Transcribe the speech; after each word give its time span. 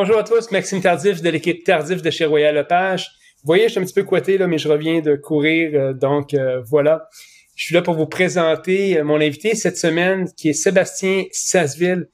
Bonjour 0.00 0.18
à 0.18 0.22
tous, 0.22 0.52
Maxime 0.52 0.80
Tardif 0.80 1.22
de 1.22 1.28
l'équipe 1.28 1.64
Tardif 1.64 2.02
de 2.02 2.10
chez 2.10 2.24
Royal 2.24 2.54
Lepage. 2.54 3.10
Vous 3.38 3.46
voyez, 3.46 3.64
je 3.64 3.70
suis 3.70 3.80
un 3.80 3.82
petit 3.82 3.94
peu 3.94 4.04
coité 4.04 4.38
là, 4.38 4.46
mais 4.46 4.56
je 4.56 4.68
reviens 4.68 5.00
de 5.00 5.16
courir, 5.16 5.72
euh, 5.74 5.92
donc 5.92 6.34
euh, 6.34 6.62
voilà. 6.62 7.08
Je 7.56 7.64
suis 7.64 7.74
là 7.74 7.82
pour 7.82 7.94
vous 7.94 8.06
présenter 8.06 8.96
euh, 8.96 9.02
mon 9.02 9.16
invité 9.20 9.56
cette 9.56 9.76
semaine, 9.76 10.30
qui 10.36 10.50
est 10.50 10.52
Sébastien 10.52 11.24
Sasseville. 11.32 12.06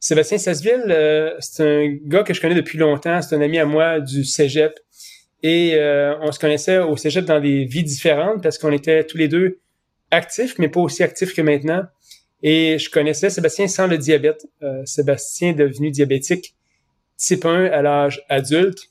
Sébastien 0.00 0.38
Sasseville, 0.38 1.36
c'est 1.40 1.62
un 1.62 1.94
gars 2.06 2.22
que 2.22 2.32
je 2.32 2.40
connais 2.40 2.54
depuis 2.54 2.78
longtemps. 2.78 3.20
C'est 3.20 3.36
un 3.36 3.42
ami 3.42 3.58
à 3.58 3.66
moi 3.66 4.00
du 4.00 4.24
Cégep. 4.24 4.72
Et 5.42 5.78
on 6.22 6.32
se 6.32 6.38
connaissait 6.38 6.78
au 6.78 6.96
Cégep 6.96 7.26
dans 7.26 7.40
des 7.40 7.66
vies 7.66 7.84
différentes 7.84 8.42
parce 8.42 8.56
qu'on 8.56 8.72
était 8.72 9.04
tous 9.04 9.18
les 9.18 9.28
deux 9.28 9.60
actifs, 10.10 10.54
mais 10.58 10.70
pas 10.70 10.80
aussi 10.80 11.02
actifs 11.02 11.34
que 11.34 11.42
maintenant. 11.42 11.82
Et 12.42 12.78
je 12.78 12.88
connaissais 12.88 13.28
Sébastien 13.28 13.68
sans 13.68 13.86
le 13.86 13.98
diabète. 13.98 14.46
Sébastien 14.86 15.50
est 15.50 15.54
devenu 15.54 15.90
diabétique 15.90 16.55
type 17.16 17.44
1 17.44 17.66
à 17.66 17.82
l'âge 17.82 18.22
adulte, 18.28 18.90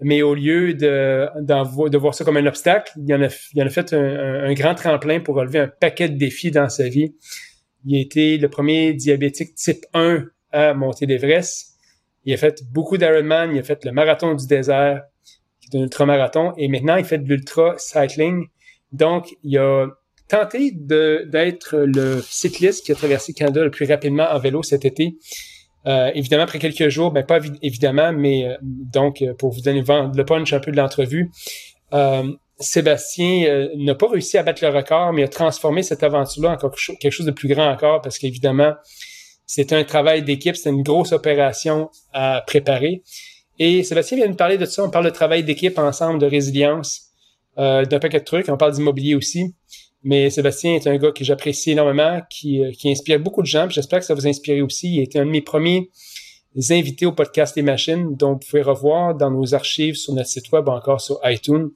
mais 0.00 0.22
au 0.22 0.34
lieu 0.34 0.74
de, 0.74 1.28
de 1.40 1.98
voir 1.98 2.14
ça 2.14 2.24
comme 2.24 2.36
un 2.36 2.46
obstacle, 2.46 2.92
il 2.96 3.14
en 3.14 3.22
a, 3.22 3.26
en 3.26 3.66
a 3.66 3.70
fait 3.70 3.92
un, 3.92 4.52
grand 4.54 4.74
tremplin 4.74 5.20
pour 5.20 5.36
relever 5.36 5.60
un 5.60 5.68
paquet 5.68 6.08
de 6.08 6.16
défis 6.16 6.50
dans 6.50 6.68
sa 6.68 6.88
vie. 6.88 7.14
Il 7.84 7.96
a 7.96 8.00
été 8.00 8.38
le 8.38 8.48
premier 8.48 8.94
diabétique 8.94 9.54
type 9.54 9.84
1 9.94 10.24
à 10.50 10.74
monter 10.74 11.06
l'Everest. 11.06 11.76
Il 12.24 12.34
a 12.34 12.36
fait 12.36 12.62
beaucoup 12.70 12.96
d'Ironman, 12.98 13.52
il 13.54 13.60
a 13.60 13.62
fait 13.62 13.84
le 13.84 13.92
marathon 13.92 14.34
du 14.34 14.46
désert, 14.46 15.02
qui 15.60 15.76
est 15.76 15.80
un 15.80 15.84
ultramarathon, 15.84 16.52
et 16.56 16.68
maintenant 16.68 16.96
il 16.96 17.04
fait 17.04 17.18
de 17.18 17.28
l'ultra 17.28 17.74
cycling. 17.78 18.46
Donc, 18.92 19.34
il 19.42 19.58
a 19.58 19.86
tenté 20.28 20.72
d'être 20.72 21.76
le 21.78 22.20
cycliste 22.22 22.84
qui 22.84 22.92
a 22.92 22.94
traversé 22.94 23.32
le 23.32 23.38
Canada 23.38 23.64
le 23.64 23.70
plus 23.70 23.86
rapidement 23.86 24.28
en 24.30 24.38
vélo 24.38 24.62
cet 24.62 24.84
été. 24.84 25.16
Euh, 25.86 26.10
évidemment, 26.14 26.44
après 26.44 26.58
quelques 26.58 26.88
jours, 26.88 27.10
ben 27.10 27.24
pas 27.24 27.40
évidemment, 27.60 28.12
mais 28.12 28.46
euh, 28.46 28.56
donc 28.62 29.20
euh, 29.20 29.34
pour 29.34 29.50
vous 29.50 29.60
donner 29.62 29.82
le 29.82 30.24
punch 30.24 30.52
un 30.52 30.60
peu 30.60 30.70
de 30.70 30.76
l'entrevue, 30.76 31.30
Sébastien 32.58 33.68
n'a 33.76 33.94
pas 33.96 34.08
réussi 34.08 34.38
à 34.38 34.44
battre 34.44 34.64
le 34.64 34.70
record, 34.70 35.12
mais 35.12 35.24
a 35.24 35.28
transformé 35.28 35.82
cette 35.82 36.04
aventure-là 36.04 36.56
en 36.62 36.70
quelque 36.96 37.10
chose 37.10 37.26
de 37.26 37.32
plus 37.32 37.48
grand 37.48 37.68
encore, 37.68 38.00
parce 38.00 38.18
qu'évidemment, 38.18 38.74
c'est 39.46 39.72
un 39.72 39.82
travail 39.82 40.22
d'équipe, 40.22 40.54
c'est 40.54 40.70
une 40.70 40.84
grosse 40.84 41.10
opération 41.10 41.90
à 42.12 42.44
préparer. 42.46 43.02
Et 43.58 43.82
Sébastien 43.82 44.16
vient 44.16 44.28
de 44.28 44.36
parler 44.36 44.58
de 44.58 44.64
ça. 44.64 44.84
On 44.84 44.90
parle 44.90 45.06
de 45.06 45.10
travail 45.10 45.42
d'équipe 45.42 45.76
ensemble, 45.76 46.20
de 46.20 46.26
résilience, 46.26 47.10
d'un 47.56 47.98
paquet 48.00 48.20
de 48.20 48.24
trucs. 48.24 48.48
On 48.48 48.56
parle 48.56 48.72
d'immobilier 48.72 49.16
aussi. 49.16 49.54
Mais 50.04 50.30
Sébastien 50.30 50.74
est 50.74 50.86
un 50.86 50.96
gars 50.96 51.12
que 51.12 51.24
j'apprécie 51.24 51.70
énormément, 51.72 52.20
qui, 52.28 52.62
euh, 52.62 52.72
qui 52.72 52.90
inspire 52.90 53.20
beaucoup 53.20 53.42
de 53.42 53.46
gens. 53.46 53.68
J'espère 53.68 54.00
que 54.00 54.04
ça 54.04 54.14
vous 54.14 54.26
inspire 54.26 54.64
aussi. 54.64 54.96
Il 54.96 55.00
été 55.00 55.18
un 55.18 55.26
de 55.26 55.30
mes 55.30 55.42
premiers 55.42 55.90
invités 56.70 57.06
au 57.06 57.12
podcast 57.12 57.54
des 57.54 57.62
machines, 57.62 58.16
dont 58.16 58.32
vous 58.32 58.38
pouvez 58.38 58.62
revoir 58.62 59.14
dans 59.14 59.30
nos 59.30 59.54
archives 59.54 59.94
sur 59.94 60.12
notre 60.14 60.28
site 60.28 60.50
web, 60.52 60.68
encore 60.68 61.00
sur 61.00 61.20
iTunes. 61.24 61.70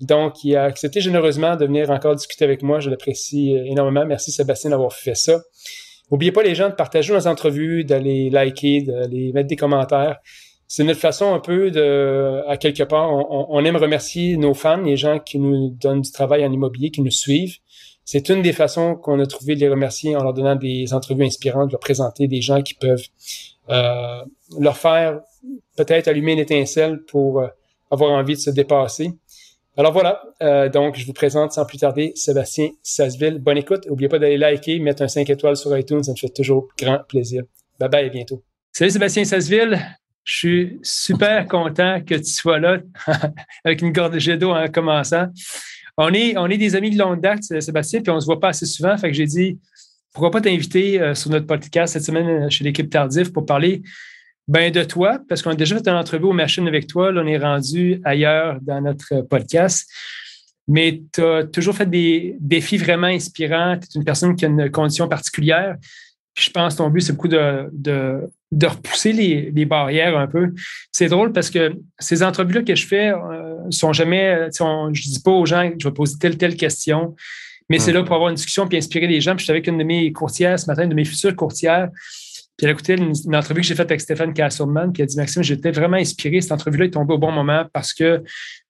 Donc, 0.00 0.44
il 0.44 0.56
a 0.56 0.64
accepté 0.64 1.00
généreusement 1.00 1.56
de 1.56 1.66
venir 1.66 1.90
encore 1.90 2.14
discuter 2.14 2.44
avec 2.44 2.62
moi. 2.62 2.80
Je 2.80 2.90
l'apprécie 2.90 3.56
euh, 3.56 3.64
énormément. 3.64 4.04
Merci 4.06 4.32
Sébastien 4.32 4.70
d'avoir 4.70 4.92
fait 4.92 5.14
ça. 5.14 5.40
N'oubliez 6.10 6.32
pas 6.32 6.42
les 6.42 6.54
gens 6.54 6.68
de 6.68 6.74
partager 6.74 7.12
nos 7.12 7.26
entrevues, 7.26 7.84
d'aller 7.84 8.30
liker, 8.30 8.82
d'aller 8.82 9.32
mettre 9.32 9.48
des 9.48 9.56
commentaires. 9.56 10.18
C'est 10.66 10.84
notre 10.84 11.00
façon 11.00 11.34
un 11.34 11.40
peu 11.40 11.70
de, 11.70 12.42
à 12.48 12.56
quelque 12.56 12.82
part, 12.82 13.10
on, 13.10 13.64
aime 13.64 13.76
remercier 13.76 14.36
nos 14.36 14.54
fans, 14.54 14.82
les 14.82 14.96
gens 14.96 15.18
qui 15.18 15.38
nous 15.38 15.70
donnent 15.70 16.00
du 16.00 16.10
travail 16.10 16.44
en 16.44 16.52
immobilier, 16.52 16.90
qui 16.90 17.02
nous 17.02 17.10
suivent. 17.10 17.58
C'est 18.04 18.28
une 18.28 18.42
des 18.42 18.52
façons 18.52 18.96
qu'on 18.96 19.18
a 19.20 19.26
trouvé 19.26 19.54
de 19.54 19.60
les 19.60 19.68
remercier 19.68 20.16
en 20.16 20.22
leur 20.22 20.34
donnant 20.34 20.56
des 20.56 20.92
entrevues 20.92 21.24
inspirantes, 21.24 21.68
de 21.68 21.72
leur 21.72 21.80
présenter 21.80 22.28
des 22.28 22.40
gens 22.40 22.62
qui 22.62 22.74
peuvent 22.74 23.06
euh, 23.70 24.22
leur 24.58 24.76
faire 24.76 25.20
peut-être 25.76 26.08
allumer 26.08 26.32
une 26.32 26.38
étincelle 26.38 27.02
pour 27.02 27.40
euh, 27.40 27.48
avoir 27.90 28.10
envie 28.12 28.34
de 28.34 28.40
se 28.40 28.50
dépasser. 28.50 29.10
Alors 29.76 29.92
voilà, 29.92 30.22
euh, 30.42 30.68
donc 30.68 30.96
je 30.96 31.04
vous 31.04 31.12
présente 31.12 31.52
sans 31.52 31.64
plus 31.64 31.78
tarder 31.78 32.12
Sébastien 32.14 32.70
Sasseville. 32.82 33.38
Bonne 33.38 33.58
écoute. 33.58 33.86
N'oubliez 33.88 34.08
pas 34.08 34.18
d'aller 34.18 34.38
liker, 34.38 34.78
mettre 34.78 35.02
un 35.02 35.08
5 35.08 35.28
étoiles 35.30 35.56
sur 35.56 35.76
iTunes, 35.76 36.02
ça 36.02 36.12
me 36.12 36.16
fait 36.16 36.28
toujours 36.28 36.68
grand 36.78 37.00
plaisir. 37.08 37.42
Bye 37.80 37.88
bye, 37.88 38.06
à 38.06 38.08
bientôt. 38.08 38.42
Salut 38.70 38.90
Sébastien 38.90 39.24
Sasseville. 39.24 39.80
Je 40.24 40.36
suis 40.36 40.78
super 40.82 41.46
content 41.46 42.00
que 42.00 42.14
tu 42.14 42.30
sois 42.30 42.58
là 42.58 42.78
avec 43.64 43.82
une 43.82 43.92
gorgée 43.92 44.36
d'eau 44.36 44.52
en 44.52 44.68
commençant 44.68 45.28
on 45.96 46.12
est, 46.12 46.36
on 46.36 46.46
est 46.48 46.58
des 46.58 46.74
amis 46.74 46.90
de 46.90 46.98
longue 46.98 47.20
date, 47.20 47.42
Sébastien, 47.42 48.00
puis 48.00 48.10
on 48.10 48.20
se 48.20 48.26
voit 48.26 48.40
pas 48.40 48.48
assez 48.48 48.66
souvent. 48.66 48.96
Fait 48.96 49.10
que 49.10 49.16
j'ai 49.16 49.26
dit, 49.26 49.58
pourquoi 50.12 50.30
pas 50.30 50.40
t'inviter 50.40 51.00
euh, 51.00 51.14
sur 51.14 51.30
notre 51.30 51.46
podcast 51.46 51.92
cette 51.92 52.04
semaine 52.04 52.28
euh, 52.28 52.50
chez 52.50 52.64
l'équipe 52.64 52.90
Tardif 52.90 53.32
pour 53.32 53.46
parler 53.46 53.82
ben, 54.48 54.70
de 54.70 54.82
toi, 54.82 55.20
parce 55.28 55.40
qu'on 55.42 55.50
a 55.50 55.54
déjà 55.54 55.76
fait 55.76 55.88
une 55.88 55.96
entrevue 55.96 56.26
aux 56.26 56.32
machines 56.32 56.68
avec 56.68 56.86
toi. 56.86 57.12
Là, 57.12 57.22
on 57.24 57.26
est 57.26 57.38
rendu 57.38 58.00
ailleurs 58.04 58.58
dans 58.60 58.80
notre 58.80 59.22
podcast. 59.22 59.88
Mais 60.66 61.02
tu 61.12 61.22
as 61.22 61.44
toujours 61.44 61.74
fait 61.74 61.88
des 61.88 62.36
défis 62.40 62.76
vraiment 62.76 63.06
inspirants. 63.06 63.78
Tu 63.78 63.86
es 63.86 63.98
une 63.98 64.04
personne 64.04 64.34
qui 64.34 64.44
a 64.44 64.48
une 64.48 64.70
condition 64.70 65.08
particulière. 65.08 65.76
je 66.36 66.50
pense 66.50 66.74
que 66.74 66.78
ton 66.78 66.90
but, 66.90 67.02
c'est 67.02 67.12
beaucoup 67.12 67.28
de 67.28 68.28
repousser 68.62 69.12
les, 69.12 69.50
les, 69.54 69.64
barrières 69.64 70.16
un 70.16 70.26
peu. 70.26 70.52
C'est 70.92 71.08
drôle 71.08 71.32
parce 71.32 71.50
que 71.50 71.72
ces 71.98 72.22
entrevues-là 72.22 72.62
que 72.62 72.74
je 72.74 72.86
fais 72.86 73.10
euh, 73.10 73.56
sont 73.70 73.92
jamais, 73.92 74.48
je 74.52 75.08
dis 75.08 75.20
pas 75.20 75.30
aux 75.30 75.46
gens 75.46 75.70
que 75.70 75.76
je 75.78 75.88
vais 75.88 75.94
poser 75.94 76.16
telle 76.18 76.36
telle 76.36 76.56
question, 76.56 77.14
mais 77.68 77.78
c'est 77.78 77.92
là 77.92 78.02
pour 78.02 78.14
avoir 78.14 78.28
une 78.28 78.36
discussion 78.36 78.68
puis 78.68 78.76
inspirer 78.76 79.06
les 79.06 79.20
gens. 79.20 79.32
Puis 79.32 79.40
je 79.40 79.44
suis 79.44 79.52
avec 79.52 79.66
une 79.66 79.78
de 79.78 79.84
mes 79.84 80.12
courtières 80.12 80.58
ce 80.58 80.66
matin, 80.66 80.84
une 80.84 80.90
de 80.90 80.94
mes 80.94 81.04
futures 81.04 81.34
courtières. 81.34 81.88
Puis 82.56 82.66
elle 82.66 82.68
a 82.68 82.72
écouté 82.72 82.94
une, 82.94 83.34
entrevue 83.34 83.62
que 83.62 83.66
j'ai 83.66 83.74
faite 83.74 83.90
avec 83.90 84.00
Stéphane 84.00 84.32
Castleman, 84.32 84.92
qui 84.92 85.02
a 85.02 85.06
dit 85.06 85.16
Maxime, 85.16 85.42
j'étais 85.42 85.72
vraiment 85.72 85.96
inspiré. 85.96 86.40
Cette 86.40 86.52
entrevue-là 86.52 86.84
est 86.84 86.90
tombée 86.90 87.14
au 87.14 87.18
bon 87.18 87.32
moment 87.32 87.66
parce 87.72 87.92
que 87.92 88.22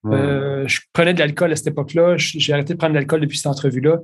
euh, 0.07 0.67
je 0.67 0.81
prenais 0.93 1.13
de 1.13 1.19
l'alcool 1.19 1.53
à 1.53 1.57
cette 1.57 1.67
époque-là. 1.67 2.17
J'ai 2.17 2.53
arrêté 2.53 2.75
de 2.75 2.79
prendre 2.79 2.95
de 2.95 2.99
l'alcool 2.99 3.21
depuis 3.21 3.37
cette 3.37 3.49
entrevue-là. 3.49 3.99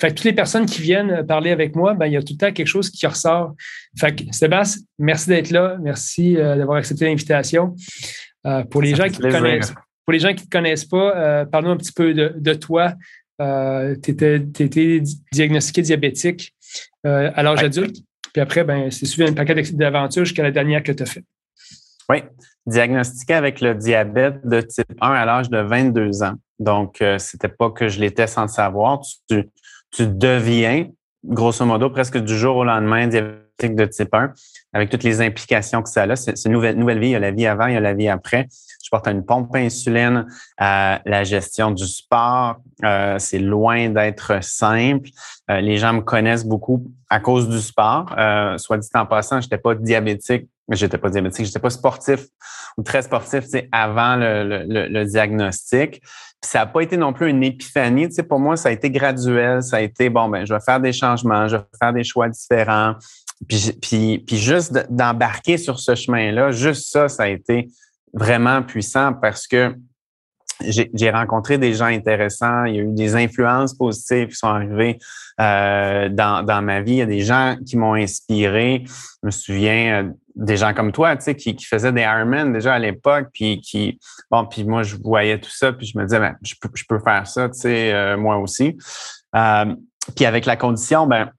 Fait 0.00 0.08
que 0.08 0.14
toutes 0.14 0.24
les 0.24 0.32
personnes 0.32 0.64
qui 0.64 0.80
viennent 0.80 1.26
parler 1.26 1.50
avec 1.50 1.76
moi, 1.76 1.92
ben, 1.92 2.06
il 2.06 2.14
y 2.14 2.16
a 2.16 2.22
tout 2.22 2.32
le 2.32 2.38
temps 2.38 2.52
quelque 2.52 2.66
chose 2.66 2.88
qui 2.88 3.06
ressort. 3.06 3.54
Fait 3.98 4.14
que 4.14 4.24
Sébastien, 4.32 4.82
merci 4.98 5.28
d'être 5.28 5.50
là. 5.50 5.76
Merci 5.80 6.38
euh, 6.38 6.56
d'avoir 6.56 6.78
accepté 6.78 7.04
l'invitation. 7.04 7.76
Euh, 8.46 8.64
pour 8.64 8.80
les 8.80 8.94
gens 8.94 9.08
qui 9.08 9.18
te 9.18 9.30
connaissent, 9.30 9.74
pour 10.06 10.12
les 10.14 10.18
gens 10.18 10.30
qui 10.30 10.44
ne 10.44 10.46
te 10.46 10.50
connaissent 10.50 10.86
pas, 10.86 11.16
euh, 11.16 11.44
parle-nous 11.44 11.72
un 11.72 11.76
petit 11.76 11.92
peu 11.92 12.14
de, 12.14 12.54
toi. 12.54 12.94
tu 13.38 14.10
étais, 14.10 15.02
diagnostiqué 15.32 15.82
diabétique 15.82 16.54
à 17.04 17.42
l'âge 17.42 17.62
adulte. 17.62 17.96
Puis 18.32 18.40
après, 18.40 18.64
ben, 18.64 18.90
c'est 18.90 19.06
suivi 19.06 19.28
un 19.28 19.34
paquet 19.34 19.54
d'aventures 19.72 20.24
jusqu'à 20.24 20.42
la 20.42 20.50
dernière 20.50 20.82
que 20.82 20.92
tu 20.92 21.02
as 21.02 21.06
fait. 21.06 21.24
Oui, 22.08 22.22
diagnostiqué 22.66 23.34
avec 23.34 23.60
le 23.60 23.74
diabète 23.74 24.46
de 24.46 24.60
type 24.60 24.96
1 25.00 25.10
à 25.10 25.24
l'âge 25.24 25.48
de 25.48 25.58
22 25.58 26.22
ans. 26.22 26.34
Donc, 26.58 26.96
ce 27.00 27.18
c'était 27.18 27.48
pas 27.48 27.70
que 27.70 27.88
je 27.88 28.00
l'étais 28.00 28.26
sans 28.26 28.42
le 28.42 28.48
savoir. 28.48 29.00
Tu, 29.28 29.48
tu 29.92 30.06
deviens, 30.06 30.88
grosso 31.24 31.64
modo, 31.64 31.90
presque 31.90 32.18
du 32.18 32.36
jour 32.36 32.56
au 32.56 32.64
lendemain 32.64 33.06
diabétique 33.06 33.76
de 33.76 33.84
type 33.86 34.12
1, 34.12 34.32
avec 34.72 34.90
toutes 34.90 35.04
les 35.04 35.20
implications 35.20 35.82
que 35.82 35.88
ça 35.88 36.02
a. 36.02 36.16
C'est 36.16 36.44
une 36.46 36.52
nouvelle, 36.52 36.76
nouvelle 36.76 36.98
vie. 36.98 37.08
Il 37.08 37.12
y 37.12 37.16
a 37.16 37.20
la 37.20 37.30
vie 37.30 37.46
avant, 37.46 37.66
il 37.66 37.74
y 37.74 37.76
a 37.76 37.80
la 37.80 37.94
vie 37.94 38.08
après. 38.08 38.48
Je 38.90 38.96
porte 38.96 39.06
une 39.06 39.24
pompe 39.24 39.54
insuline, 39.54 40.26
euh, 40.60 40.96
la 41.04 41.22
gestion 41.22 41.70
du 41.70 41.86
sport. 41.86 42.56
Euh, 42.82 43.20
c'est 43.20 43.38
loin 43.38 43.88
d'être 43.88 44.42
simple. 44.42 45.10
Euh, 45.48 45.60
les 45.60 45.76
gens 45.76 45.92
me 45.92 46.00
connaissent 46.00 46.44
beaucoup 46.44 46.90
à 47.08 47.20
cause 47.20 47.48
du 47.48 47.60
sport. 47.60 48.12
Euh, 48.18 48.58
soit 48.58 48.78
dit 48.78 48.88
en 48.94 49.06
passant, 49.06 49.40
j'étais 49.40 49.58
pas 49.58 49.76
diabétique, 49.76 50.48
j'étais 50.70 50.98
pas 50.98 51.08
diabétique, 51.08 51.46
j'étais 51.46 51.60
pas 51.60 51.70
sportif 51.70 52.26
ou 52.76 52.82
très 52.82 53.02
sportif 53.02 53.44
avant 53.70 54.16
le, 54.16 55.04
diagnostic 55.04 56.02
ça 56.42 56.60
n'a 56.60 56.66
pas 56.66 56.80
été 56.80 56.96
non 56.96 57.12
plus 57.12 57.28
une 57.28 57.44
épiphanie. 57.44 58.08
Pour 58.26 58.40
moi, 58.40 58.56
ça 58.56 58.70
a 58.70 58.72
été 58.72 58.90
graduel. 58.90 59.62
Ça 59.62 59.76
a 59.76 59.80
été, 59.82 60.08
bon, 60.08 60.28
ben, 60.28 60.46
je 60.46 60.54
vais 60.54 60.60
faire 60.60 60.80
des 60.80 60.92
changements, 60.92 61.46
je 61.46 61.56
vais 61.56 61.62
faire 61.78 61.92
des 61.92 62.02
choix 62.02 62.30
différents. 62.30 62.94
Puis, 63.46 63.72
puis, 63.80 64.18
puis 64.26 64.38
juste 64.38 64.86
d'embarquer 64.90 65.58
sur 65.58 65.78
ce 65.78 65.94
chemin-là, 65.94 66.50
juste 66.50 66.90
ça, 66.90 67.08
ça 67.08 67.24
a 67.24 67.28
été 67.28 67.68
vraiment 68.12 68.62
puissant 68.62 69.12
parce 69.14 69.46
que 69.46 69.74
j'ai 70.62 71.10
rencontré 71.10 71.56
des 71.58 71.72
gens 71.72 71.86
intéressants. 71.86 72.64
Il 72.64 72.74
y 72.74 72.78
a 72.78 72.82
eu 72.82 72.92
des 72.92 73.16
influences 73.16 73.74
positives 73.74 74.28
qui 74.28 74.34
sont 74.34 74.48
arrivées 74.48 74.98
euh, 75.40 76.08
dans, 76.10 76.44
dans 76.44 76.60
ma 76.60 76.82
vie. 76.82 76.92
Il 76.92 76.98
y 76.98 77.02
a 77.02 77.06
des 77.06 77.22
gens 77.22 77.56
qui 77.66 77.78
m'ont 77.78 77.94
inspiré. 77.94 78.84
Je 78.84 79.26
me 79.26 79.30
souviens 79.30 80.04
euh, 80.04 80.10
des 80.34 80.56
gens 80.56 80.74
comme 80.74 80.92
toi, 80.92 81.16
tu 81.16 81.24
sais, 81.24 81.34
qui, 81.34 81.54
qui 81.54 81.64
faisaient 81.64 81.92
des 81.92 82.02
Ironman 82.02 82.52
déjà 82.52 82.74
à 82.74 82.78
l'époque, 82.78 83.28
puis 83.32 83.60
qui, 83.60 83.98
bon, 84.30 84.46
puis 84.46 84.64
moi, 84.64 84.82
je 84.82 84.96
voyais 84.96 85.38
tout 85.38 85.50
ça, 85.50 85.72
puis 85.72 85.86
je 85.86 85.98
me 85.98 86.04
disais, 86.04 86.18
ben, 86.18 86.36
je 86.42 86.54
peux, 86.60 86.68
je 86.74 86.84
peux 86.88 86.98
faire 86.98 87.26
ça, 87.26 87.48
tu 87.48 87.58
sais, 87.58 87.92
euh, 87.92 88.16
moi 88.16 88.38
aussi. 88.38 88.76
Euh, 89.36 89.74
puis 90.16 90.24
avec 90.24 90.46
la 90.46 90.56
condition, 90.56 91.06
ben, 91.06 91.30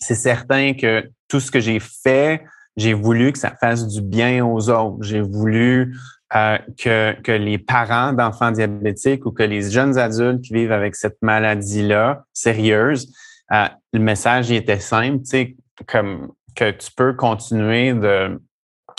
c'est 0.00 0.14
certain 0.14 0.74
que 0.74 1.08
tout 1.28 1.40
ce 1.40 1.50
que 1.50 1.60
j'ai 1.60 1.80
fait, 1.80 2.44
j'ai 2.76 2.92
voulu 2.92 3.32
que 3.32 3.38
ça 3.38 3.54
fasse 3.60 3.86
du 3.86 4.02
bien 4.02 4.44
aux 4.44 4.68
autres. 4.70 5.02
J'ai 5.02 5.20
voulu 5.20 5.96
euh, 6.34 6.58
que, 6.78 7.20
que 7.20 7.32
les 7.32 7.58
parents 7.58 8.12
d'enfants 8.12 8.50
diabétiques 8.50 9.24
ou 9.26 9.30
que 9.30 9.42
les 9.42 9.70
jeunes 9.70 9.96
adultes 9.98 10.42
qui 10.42 10.54
vivent 10.54 10.72
avec 10.72 10.96
cette 10.96 11.18
maladie-là 11.22 12.24
sérieuse, 12.32 13.12
euh, 13.52 13.66
le 13.92 14.00
message 14.00 14.50
était 14.50 14.80
simple, 14.80 15.18
tu 15.18 15.30
sais, 15.30 15.56
comme 15.86 16.32
que 16.56 16.70
tu 16.70 16.90
peux 16.96 17.12
continuer 17.14 17.92
de, 17.92 18.40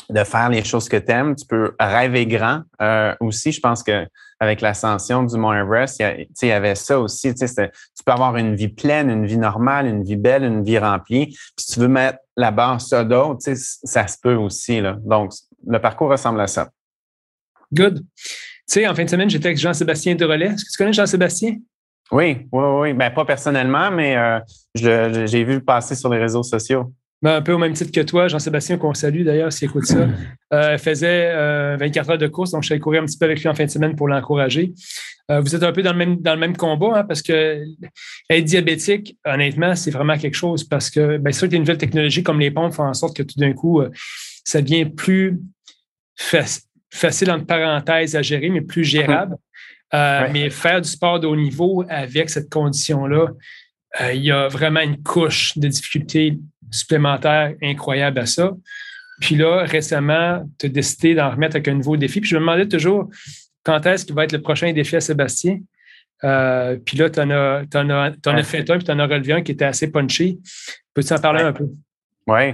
de 0.09 0.23
faire 0.23 0.49
les 0.49 0.63
choses 0.63 0.89
que 0.89 0.97
tu 0.97 1.11
aimes. 1.11 1.35
Tu 1.35 1.45
peux 1.45 1.75
rêver 1.79 2.25
grand 2.25 2.61
euh, 2.81 3.15
aussi. 3.19 3.51
Je 3.51 3.59
pense 3.59 3.83
que 3.83 4.05
avec 4.39 4.61
l'ascension 4.61 5.23
du 5.23 5.37
Mont 5.37 5.53
Everest, 5.53 5.99
il 5.99 6.47
y, 6.47 6.51
avait 6.51 6.75
ça 6.75 6.99
aussi. 6.99 7.33
Tu 7.33 7.45
peux 8.05 8.11
avoir 8.11 8.35
une 8.37 8.55
vie 8.55 8.67
pleine, 8.67 9.09
une 9.09 9.25
vie 9.25 9.37
normale, 9.37 9.87
une 9.87 10.03
vie 10.03 10.17
belle, 10.17 10.43
une 10.43 10.63
vie 10.63 10.77
remplie. 10.77 11.27
Puis 11.27 11.65
si 11.65 11.73
tu 11.73 11.79
veux 11.79 11.87
mettre 11.87 12.19
la 12.35 12.51
barre 12.51 12.81
ça 12.81 13.03
d'autres, 13.03 13.39
ça 13.55 14.07
se 14.07 14.17
peut 14.21 14.35
aussi. 14.35 14.81
Là. 14.81 14.97
Donc, 15.03 15.31
le 15.65 15.79
parcours 15.79 16.09
ressemble 16.09 16.41
à 16.41 16.47
ça. 16.47 16.69
Good. 17.73 17.99
Tu 17.99 18.05
sais, 18.67 18.87
en 18.87 18.95
fin 18.95 19.05
de 19.05 19.09
semaine, 19.09 19.29
j'étais 19.29 19.47
avec 19.47 19.57
Jean-Sébastien 19.57 20.17
Relais. 20.19 20.47
Est-ce 20.47 20.65
que 20.65 20.71
tu 20.71 20.77
connais 20.77 20.93
Jean-Sébastien? 20.93 21.57
Oui, 22.11 22.47
oui, 22.51 22.63
oui. 22.79 22.93
Ben, 22.93 23.11
pas 23.11 23.25
personnellement, 23.25 23.89
mais 23.91 24.15
euh, 24.15 24.39
j'ai 24.75 25.43
vu 25.43 25.61
passer 25.61 25.95
sur 25.95 26.09
les 26.09 26.19
réseaux 26.19 26.43
sociaux. 26.43 26.93
Ben, 27.21 27.37
un 27.37 27.41
peu 27.41 27.53
au 27.53 27.57
même 27.57 27.73
titre 27.73 27.91
que 27.91 28.01
toi, 28.01 28.27
Jean-Sébastien, 28.27 28.77
qu'on 28.77 28.93
salue 28.93 29.23
d'ailleurs 29.23 29.51
s'il 29.51 29.69
écoute 29.69 29.85
ça, 29.85 30.07
euh, 30.53 30.77
faisait 30.77 31.77
24 31.77 32.09
euh, 32.09 32.11
heures 32.11 32.17
de 32.17 32.27
course, 32.27 32.51
donc 32.51 32.63
je 32.63 32.67
suis 32.67 32.73
allé 32.73 32.81
courir 32.81 33.01
un 33.01 33.05
petit 33.05 33.17
peu 33.17 33.25
avec 33.25 33.41
lui 33.41 33.47
en 33.47 33.55
fin 33.55 33.65
de 33.65 33.69
semaine 33.69 33.95
pour 33.95 34.07
l'encourager. 34.07 34.73
Euh, 35.31 35.39
vous 35.39 35.55
êtes 35.55 35.63
un 35.63 35.71
peu 35.71 35.81
dans 35.81 35.93
le 35.93 35.97
même, 35.97 36.17
dans 36.21 36.33
le 36.33 36.39
même 36.39 36.55
combat, 36.55 36.99
hein, 36.99 37.03
parce 37.03 37.21
que 37.21 37.63
être 38.29 38.43
diabétique, 38.43 39.17
honnêtement, 39.25 39.75
c'est 39.75 39.91
vraiment 39.91 40.17
quelque 40.17 40.35
chose 40.35 40.63
parce 40.65 40.89
que, 40.89 41.17
bien 41.17 41.31
sûr, 41.31 41.47
que 41.47 41.53
les 41.53 41.59
nouvelles 41.59 41.77
technologies 41.77 42.21
comme 42.21 42.39
les 42.39 42.51
pompes 42.51 42.73
font 42.73 42.83
en 42.83 42.93
sorte 42.93 43.15
que 43.15 43.23
tout 43.23 43.39
d'un 43.39 43.53
coup, 43.53 43.81
ça 44.43 44.61
devient 44.61 44.85
plus 44.85 45.39
facile, 46.15 47.31
entre 47.31 47.45
parenthèses, 47.45 48.15
à 48.15 48.21
gérer, 48.21 48.49
mais 48.49 48.61
plus 48.61 48.83
gérable. 48.83 49.37
Mais 49.91 50.49
faire 50.49 50.81
du 50.81 50.89
sport 50.89 51.19
de 51.19 51.25
haut 51.25 51.35
niveau 51.35 51.83
avec 51.89 52.29
cette 52.29 52.51
condition-là, 52.51 53.29
il 54.13 54.23
y 54.23 54.31
a 54.31 54.47
vraiment 54.47 54.81
une 54.81 55.01
couche 55.01 55.57
de 55.57 55.67
difficultés 55.67 56.37
supplémentaire 56.71 57.53
incroyable 57.61 58.19
à 58.19 58.25
ça. 58.25 58.51
Puis 59.21 59.35
là, 59.35 59.63
récemment, 59.63 60.43
tu 60.59 60.65
as 60.65 60.69
décidé 60.69 61.15
d'en 61.15 61.31
remettre 61.31 61.55
avec 61.55 61.67
un 61.67 61.75
nouveau 61.75 61.97
défi. 61.97 62.19
Puis 62.19 62.29
je 62.29 62.35
me 62.35 62.41
demandais 62.41 62.67
toujours 62.67 63.09
quand 63.63 63.85
est-ce 63.85 64.05
qu'il 64.05 64.15
va 64.15 64.25
être 64.25 64.33
le 64.33 64.41
prochain 64.41 64.71
défi 64.73 64.95
à 64.95 65.01
Sébastien? 65.01 65.59
Euh, 66.23 66.77
puis 66.83 66.97
là, 66.97 67.09
tu 67.09 67.19
en 67.19 67.29
as, 67.29 67.63
as, 67.73 68.43
fait 68.43 68.69
un, 68.69 68.77
puis 68.77 68.85
tu 68.85 68.91
en 68.91 68.99
as 68.99 69.07
relevé 69.07 69.33
un 69.33 69.41
qui 69.41 69.51
était 69.51 69.65
assez 69.65 69.91
punché. 69.91 70.37
Peux-tu 70.93 71.13
en 71.13 71.19
parler 71.19 71.43
un 71.43 71.53
peu? 71.53 71.67
Oui. 72.27 72.53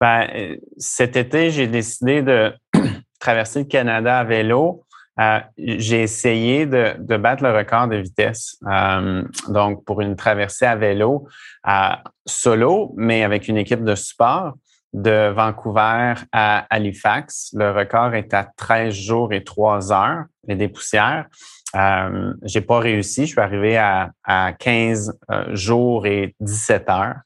Ben, 0.00 0.28
euh, 0.34 0.56
cet 0.76 1.16
été, 1.16 1.50
j'ai 1.50 1.66
décidé 1.66 2.22
de 2.22 2.52
traverser 3.20 3.60
le 3.60 3.64
Canada 3.66 4.18
à 4.18 4.24
vélo 4.24 4.84
euh, 5.22 5.40
j'ai 5.58 6.02
essayé 6.02 6.66
de, 6.66 7.16
battre 7.16 7.42
le 7.42 7.56
record 7.56 7.88
de 7.88 7.96
vitesse. 7.96 8.56
Euh, 8.66 9.22
donc, 9.48 9.84
pour 9.84 10.00
une 10.00 10.16
traversée 10.16 10.66
à 10.66 10.76
vélo, 10.76 11.26
euh, 11.68 11.90
solo, 12.26 12.92
mais 12.96 13.22
avec 13.22 13.48
une 13.48 13.56
équipe 13.56 13.84
de 13.84 13.94
support 13.94 14.54
de 14.92 15.30
Vancouver 15.30 16.14
à 16.32 16.66
Halifax. 16.68 17.50
Le 17.54 17.70
record 17.70 18.14
est 18.14 18.34
à 18.34 18.44
13 18.44 18.92
jours 18.92 19.32
et 19.32 19.42
3 19.42 19.92
heures 19.92 20.24
et 20.48 20.54
des 20.54 20.68
poussières. 20.68 21.26
Euh, 21.74 22.34
j'ai 22.42 22.60
pas 22.60 22.78
réussi. 22.78 23.22
Je 23.22 23.32
suis 23.32 23.40
arrivé 23.40 23.78
à, 23.78 24.10
à 24.24 24.52
15 24.52 25.18
jours 25.52 26.06
et 26.06 26.34
17 26.40 26.90
heures. 26.90 27.16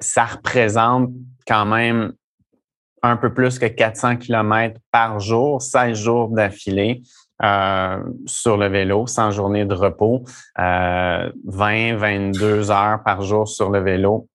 ça 0.00 0.24
représente 0.24 1.10
quand 1.46 1.66
même 1.66 2.12
un 3.02 3.16
peu 3.16 3.32
plus 3.32 3.58
que 3.58 3.66
400 3.66 4.16
km 4.16 4.78
par 4.90 5.20
jour, 5.20 5.62
16 5.62 5.98
jours 5.98 6.28
d'affilée. 6.28 7.02
Euh, 7.42 7.98
sur 8.26 8.58
le 8.58 8.68
vélo, 8.68 9.06
sans 9.06 9.30
journée 9.30 9.64
de 9.64 9.72
repos, 9.72 10.24
euh, 10.58 11.32
20, 11.46 11.96
22 11.96 12.70
heures 12.70 13.02
par 13.02 13.22
jour 13.22 13.48
sur 13.48 13.70
le 13.70 13.80
vélo. 13.80 14.28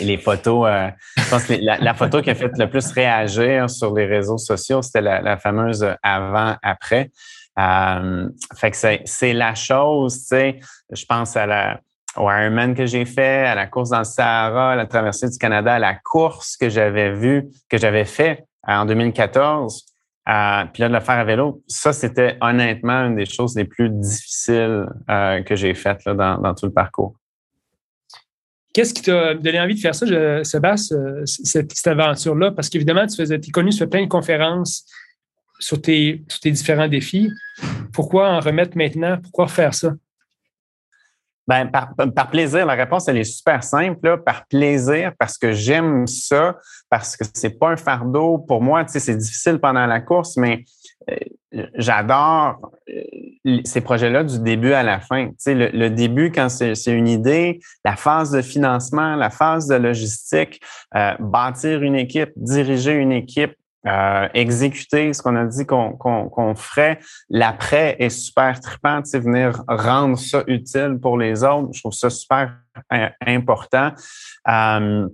Les, 0.00 0.16
photos, 0.16 0.68
euh, 0.68 0.90
je 1.16 1.28
pense 1.28 1.44
que 1.44 1.54
la, 1.60 1.94
photo 1.94 2.22
qui 2.22 2.30
a 2.30 2.36
fait 2.36 2.56
le 2.56 2.70
plus 2.70 2.92
réagir 2.92 3.68
sur 3.68 3.92
les 3.94 4.06
réseaux 4.06 4.38
sociaux, 4.38 4.80
c'était 4.80 5.00
la, 5.00 5.36
fameuse 5.38 5.84
avant-après. 6.04 7.10
Euh, 7.58 8.28
fait 8.54 8.70
que 8.70 8.76
c'est 9.04 9.32
la 9.32 9.56
chose, 9.56 10.20
tu 10.20 10.26
sais, 10.26 10.60
je 10.92 11.04
pense 11.06 11.36
à 11.36 11.46
la, 11.46 11.80
au 12.16 12.30
Ironman 12.30 12.74
que 12.74 12.86
j'ai 12.86 13.04
fait, 13.04 13.46
à 13.46 13.54
la 13.54 13.66
course 13.66 13.90
dans 13.90 13.98
le 13.98 14.04
Sahara, 14.04 14.72
à 14.72 14.76
la 14.76 14.86
traversée 14.86 15.28
du 15.28 15.38
Canada, 15.38 15.74
à 15.74 15.78
la 15.78 15.94
course 15.94 16.56
que 16.56 16.68
j'avais 16.68 17.12
vue, 17.12 17.48
que 17.68 17.78
j'avais 17.78 18.04
fait 18.04 18.44
euh, 18.68 18.72
en 18.72 18.84
2014, 18.84 19.86
euh, 20.28 20.64
puis 20.72 20.82
là, 20.82 20.88
de 20.88 20.94
le 20.94 21.00
faire 21.00 21.18
à 21.18 21.24
vélo, 21.24 21.62
ça, 21.66 21.92
c'était 21.92 22.36
honnêtement 22.40 23.06
une 23.06 23.16
des 23.16 23.26
choses 23.26 23.56
les 23.56 23.64
plus 23.64 23.90
difficiles 23.90 24.86
euh, 25.08 25.42
que 25.42 25.56
j'ai 25.56 25.74
faites 25.74 26.04
dans, 26.04 26.54
tout 26.54 26.66
le 26.66 26.72
parcours. 26.72 27.14
Qu'est-ce 28.72 28.94
qui 28.94 29.02
t'a 29.02 29.34
donné 29.34 29.60
envie 29.60 29.74
de 29.74 29.80
faire 29.80 29.94
ça, 29.94 30.06
Sébastien, 30.44 30.98
cette, 31.24 31.86
aventure-là? 31.86 32.52
Parce 32.52 32.68
qu'évidemment, 32.68 33.06
tu 33.06 33.16
faisais, 33.16 33.36
es 33.36 33.50
connu, 33.50 33.70
tu 33.70 33.78
fais 33.78 33.88
plein 33.88 34.02
de 34.02 34.08
conférences 34.08 34.84
sur 35.58 35.80
tes, 35.80 36.22
sur 36.28 36.38
tes 36.38 36.52
différents 36.52 36.86
défis. 36.86 37.30
Pourquoi 37.92 38.28
en 38.30 38.40
remettre 38.40 38.76
maintenant? 38.76 39.18
Pourquoi 39.20 39.48
faire 39.48 39.74
ça? 39.74 39.92
Ben, 41.50 41.66
par, 41.66 42.30
plaisir, 42.30 42.64
la 42.64 42.74
réponse, 42.74 43.08
elle 43.08 43.16
est 43.16 43.24
super 43.24 43.64
simple. 43.64 44.22
Par 44.22 44.46
plaisir, 44.46 45.12
parce 45.18 45.36
que 45.36 45.50
j'aime 45.50 46.06
ça, 46.06 46.56
parce 46.88 47.16
que 47.16 47.24
c'est 47.34 47.58
pas 47.58 47.70
un 47.70 47.76
fardeau 47.76 48.38
pour 48.38 48.62
moi. 48.62 48.84
C'est 48.86 49.16
difficile 49.16 49.58
pendant 49.58 49.84
la 49.84 49.98
course, 49.98 50.36
mais 50.36 50.64
euh, 51.10 51.66
j'adore 51.74 52.70
euh, 52.88 53.58
ces 53.64 53.80
projets-là 53.80 54.22
du 54.22 54.38
début 54.38 54.74
à 54.74 54.84
la 54.84 55.00
fin. 55.00 55.30
Le, 55.44 55.88
début, 55.88 56.30
quand 56.30 56.48
c'est 56.48 56.76
une 56.86 57.08
idée, 57.08 57.58
la 57.84 57.96
phase 57.96 58.30
de 58.30 58.42
financement, 58.42 59.16
la 59.16 59.30
phase 59.30 59.66
de 59.66 59.74
logistique, 59.74 60.60
euh, 60.94 61.14
bâtir 61.18 61.82
une 61.82 61.96
équipe, 61.96 62.30
diriger 62.36 62.92
une 62.92 63.10
équipe, 63.10 63.56
euh, 63.86 64.28
exécuter 64.34 65.14
ce 65.14 65.22
qu'on 65.22 65.36
a 65.36 65.46
dit 65.46 65.64
qu'on 65.64 66.54
ferait. 66.54 67.00
L'après 67.30 67.96
est 67.98 68.10
super 68.10 68.60
trippant, 68.60 69.00
tu 69.00 69.10
sais, 69.10 69.18
venir 69.18 69.64
rendre 69.68 70.18
ça 70.18 70.44
utile 70.46 70.98
pour 71.00 71.16
les 71.16 71.44
autres. 71.44 71.70
Je 71.72 71.80
trouve 71.80 71.94
ça 71.94 72.10
super 72.10 72.58
euh, 72.92 73.08
important. 73.26 73.92
Euh, 74.48 75.08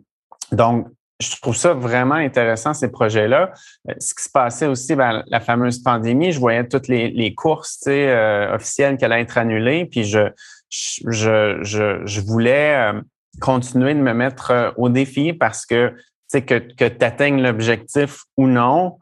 donc, 0.50 0.88
je 1.20 1.40
trouve 1.40 1.54
ça 1.54 1.74
vraiment 1.74 2.16
intéressant, 2.16 2.74
ces 2.74 2.90
projets-là. 2.90 3.52
Ce 3.98 4.12
qui 4.14 4.24
se 4.24 4.30
passait 4.30 4.66
aussi, 4.66 4.96
ben, 4.96 5.22
la 5.28 5.38
fameuse 5.38 5.78
pandémie, 5.78 6.32
je 6.32 6.40
voyais 6.40 6.66
toutes 6.66 6.88
les, 6.88 7.34
courses 7.34 7.86
officielles 7.86 8.96
qui 8.98 9.04
allaient 9.04 9.22
être 9.22 9.38
annulées, 9.38 9.86
puis 9.86 10.04
je, 10.04 10.28
je, 10.68 11.60
je 11.62 12.20
voulais 12.20 12.92
continuer 13.40 13.94
de 13.94 14.00
me 14.00 14.12
mettre 14.12 14.74
au 14.76 14.90
défi 14.90 15.32
parce 15.32 15.64
que 15.64 15.94
que, 16.32 16.58
que 16.58 16.88
tu 16.88 17.04
atteignes 17.04 17.42
l'objectif 17.42 18.24
ou 18.36 18.46
non, 18.46 18.98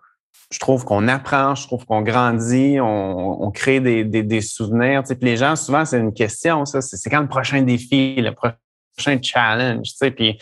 je 0.54 0.59
trouve 0.59 0.85
qu'on 0.85 1.09
apprend, 1.09 1.54
je 1.54 1.66
trouve 1.66 1.85
qu'on 1.85 2.02
grandit, 2.02 2.78
on, 2.81 3.50
crée 3.50 3.81
des, 3.81 4.04
des, 4.04 4.40
souvenirs. 4.40 5.02
Puis 5.02 5.16
les 5.23 5.37
gens, 5.37 5.57
souvent, 5.57 5.85
c'est 5.85 5.99
une 5.99 6.12
question, 6.12 6.64
ça. 6.64 6.81
C'est 6.81 7.11
quand 7.11 7.21
le 7.21 7.28
prochain 7.28 7.62
défi, 7.62 8.16
le 8.16 8.33
prochain 8.33 9.19
challenge, 9.21 9.88
tu 9.88 9.97
sais. 9.97 10.11
Puis, 10.11 10.38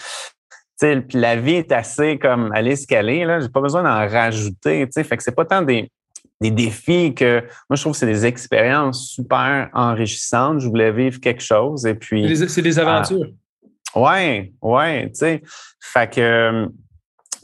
puis 0.79 1.05
la 1.15 1.37
vie 1.37 1.55
est 1.55 1.73
assez 1.73 2.19
comme 2.19 2.53
aller 2.53 2.73
escaler, 2.73 3.25
là. 3.25 3.41
J'ai 3.41 3.49
pas 3.49 3.61
besoin 3.61 3.83
d'en 3.83 4.07
rajouter, 4.07 4.85
tu 4.87 4.93
sais. 4.93 5.05
Fait 5.05 5.17
que 5.17 5.23
c'est 5.23 5.35
pas 5.35 5.45
tant 5.45 5.63
des, 5.63 5.91
des 6.43 6.51
défis 6.51 7.15
que 7.15 7.41
moi, 7.71 7.77
je 7.77 7.81
trouve 7.81 7.93
que 7.93 7.99
c'est 7.99 8.07
des 8.07 8.27
expériences 8.27 9.09
super 9.09 9.71
enrichissantes. 9.73 10.61
Je 10.61 10.69
voulais 10.69 10.93
vivre 10.93 11.21
quelque 11.21 11.43
chose 11.43 11.87
et 11.87 11.95
puis. 11.95 12.37
C'est 12.49 12.63
des 12.63 12.79
aventures. 12.79 13.31
Ouais, 13.95 14.53
ouais, 14.63 15.09
tu 15.11 15.17
sais. 15.17 15.43
Fait 15.81 16.13
que, 16.13 16.69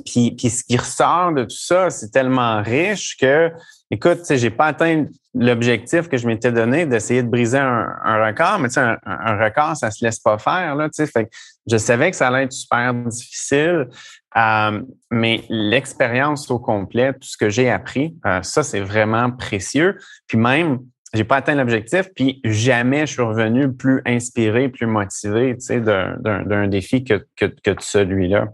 puis, 0.04 0.32
puis 0.32 0.50
ce 0.50 0.64
qui 0.64 0.76
ressort 0.76 1.32
de 1.32 1.44
tout 1.44 1.56
ça, 1.58 1.90
c'est 1.90 2.10
tellement 2.10 2.62
riche 2.62 3.16
que, 3.16 3.50
écoute, 3.90 4.18
tu 4.18 4.24
sais, 4.24 4.38
j'ai 4.38 4.50
pas 4.50 4.66
atteint 4.66 5.06
l'objectif 5.34 6.08
que 6.08 6.16
je 6.16 6.26
m'étais 6.26 6.52
donné 6.52 6.86
d'essayer 6.86 7.22
de 7.22 7.28
briser 7.28 7.58
un, 7.58 8.26
record, 8.26 8.58
mais 8.58 8.68
tu 8.68 8.74
sais, 8.74 8.80
un, 8.80 9.44
record, 9.44 9.76
ça 9.76 9.90
se 9.90 10.04
laisse 10.04 10.18
pas 10.20 10.38
faire, 10.38 10.74
là, 10.74 10.88
tu 10.88 11.04
sais. 11.04 11.06
Fait 11.06 11.24
que 11.24 11.30
je 11.70 11.76
savais 11.76 12.10
que 12.10 12.16
ça 12.16 12.28
allait 12.28 12.44
être 12.44 12.52
super 12.52 12.94
difficile, 12.94 13.88
euh, 14.36 14.82
mais 15.10 15.44
l'expérience 15.48 16.50
au 16.50 16.58
complet, 16.58 17.12
tout 17.12 17.28
ce 17.28 17.36
que 17.36 17.50
j'ai 17.50 17.70
appris, 17.70 18.16
euh, 18.26 18.42
ça, 18.42 18.62
c'est 18.62 18.80
vraiment 18.80 19.30
précieux. 19.30 19.98
Puis 20.26 20.38
même, 20.38 20.80
j'ai 21.14 21.24
pas 21.24 21.36
atteint 21.36 21.54
l'objectif, 21.54 22.10
puis 22.14 22.40
jamais 22.44 23.06
je 23.06 23.12
suis 23.12 23.22
revenu 23.22 23.72
plus 23.72 24.02
inspiré, 24.04 24.68
plus 24.68 24.86
motivé 24.86 25.54
tu 25.54 25.64
sais, 25.64 25.80
d'un 25.80 26.68
défi 26.68 27.04
que, 27.04 27.26
que, 27.36 27.46
que 27.46 27.70
celui-là. 27.80 28.48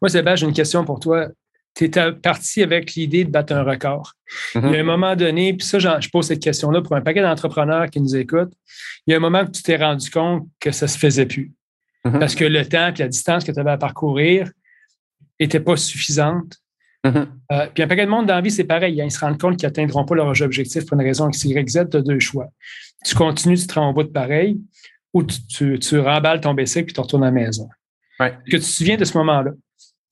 Moi, 0.00 0.08
Sébastien, 0.08 0.36
j'ai 0.36 0.46
une 0.46 0.56
question 0.56 0.84
pour 0.84 1.00
toi. 1.00 1.28
Tu 1.74 1.84
étais 1.84 2.12
parti 2.12 2.62
avec 2.62 2.92
l'idée 2.94 3.24
de 3.24 3.30
battre 3.30 3.52
un 3.52 3.64
record. 3.64 4.12
Il 4.54 4.60
y 4.60 4.64
a 4.64 4.68
mm-hmm. 4.68 4.80
un 4.80 4.84
moment 4.84 5.16
donné, 5.16 5.54
puis 5.54 5.66
ça, 5.66 5.78
je 5.78 6.08
pose 6.08 6.28
cette 6.28 6.40
question-là 6.40 6.82
pour 6.82 6.94
un 6.94 7.00
paquet 7.00 7.20
d'entrepreneurs 7.20 7.90
qui 7.90 8.00
nous 8.00 8.14
écoutent. 8.14 8.52
Il 9.06 9.10
y 9.10 9.14
a 9.14 9.16
un 9.16 9.20
moment 9.20 9.44
que 9.44 9.50
tu 9.50 9.62
t'es 9.62 9.76
rendu 9.76 10.08
compte 10.08 10.46
que 10.60 10.70
ça 10.70 10.86
se 10.86 10.96
faisait 10.96 11.26
plus. 11.26 11.52
Mm-hmm. 12.04 12.18
Parce 12.20 12.34
que 12.34 12.44
le 12.44 12.64
temps 12.64 12.92
et 12.94 12.98
la 12.98 13.08
distance 13.08 13.44
que 13.44 13.50
tu 13.50 13.58
avais 13.58 13.72
à 13.72 13.78
parcourir 13.78 14.50
n'était 15.40 15.60
pas 15.60 15.76
Mm-hmm. 17.04 17.26
Euh, 17.52 17.66
puis 17.74 17.82
un 17.82 17.86
paquet 17.86 18.06
de 18.06 18.10
monde 18.10 18.26
dans 18.26 18.34
la 18.34 18.40
vie, 18.40 18.50
c'est 18.50 18.64
pareil. 18.64 19.00
Ils 19.02 19.10
se 19.10 19.20
rendent 19.20 19.38
compte 19.38 19.56
qu'ils 19.58 19.66
n'atteindront 19.66 20.04
pas 20.04 20.14
leur 20.14 20.28
objectif 20.28 20.86
pour 20.86 20.98
une 20.98 21.06
raison 21.06 21.28
X, 21.28 21.44
Y, 21.44 21.68
Z. 21.68 21.90
Tu 21.90 21.96
as 21.98 22.00
deux 22.00 22.18
choix. 22.18 22.48
Tu 23.04 23.14
continues, 23.14 23.58
tu 23.58 23.66
te 23.66 23.74
rends 23.74 23.90
au 23.90 23.92
bout 23.92 24.04
de 24.04 24.08
pareil, 24.08 24.58
ou 25.12 25.22
tu, 25.22 25.78
tu, 25.78 25.98
remballes 25.98 26.40
ton 26.40 26.54
bicycle 26.54 26.86
puis 26.86 26.94
tu 26.94 27.00
retournes 27.00 27.24
à 27.24 27.26
la 27.26 27.32
maison. 27.32 27.68
Que 28.18 28.30
tu 28.46 28.60
te 28.60 28.64
souviens 28.64 28.96
de 28.96 29.04
ce 29.04 29.16
moment-là? 29.18 29.50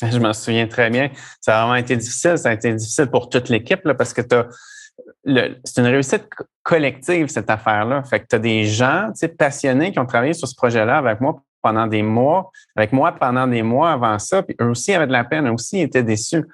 Je 0.03 0.19
m'en 0.19 0.33
souviens 0.33 0.67
très 0.67 0.91
bien. 0.91 1.11
Ça 1.41 1.57
a 1.57 1.63
vraiment 1.63 1.77
été 1.77 1.97
difficile. 1.97 2.37
Ça 2.37 2.51
a 2.51 2.53
été 2.53 2.75
difficile 2.75 3.07
pour 3.07 3.31
toute 3.31 3.49
l'équipe 3.49 3.81
parce 3.97 4.13
que 4.13 4.23
c'est 4.25 5.81
une 5.81 5.87
réussite 5.87 6.29
collective, 6.63 7.29
cette 7.29 7.49
affaire-là. 7.49 8.03
Fait 8.03 8.21
que 8.21 8.27
tu 8.29 8.37
as 8.37 8.39
des 8.39 8.65
gens 8.65 9.11
passionnés 9.39 9.93
qui 9.93 9.99
ont 9.99 10.07
travaillé 10.07 10.35
sur 10.35 10.47
ce 10.47 10.55
projet-là 10.55 10.99
avec 10.99 11.21
moi 11.21 11.41
pendant 11.63 11.87
des 11.87 12.03
mois, 12.03 12.51
avec 12.77 12.93
moi 12.93 13.13
pendant 13.13 13.47
des 13.47 13.63
mois 13.63 13.93
avant 13.93 14.19
ça, 14.19 14.43
puis 14.43 14.57
eux 14.61 14.71
aussi 14.71 14.93
avaient 14.93 15.07
de 15.07 15.13
la 15.13 15.25
peine, 15.25 15.47
eux 15.47 15.53
aussi 15.53 15.81
étaient 15.81 16.03
déçus. 16.03 16.45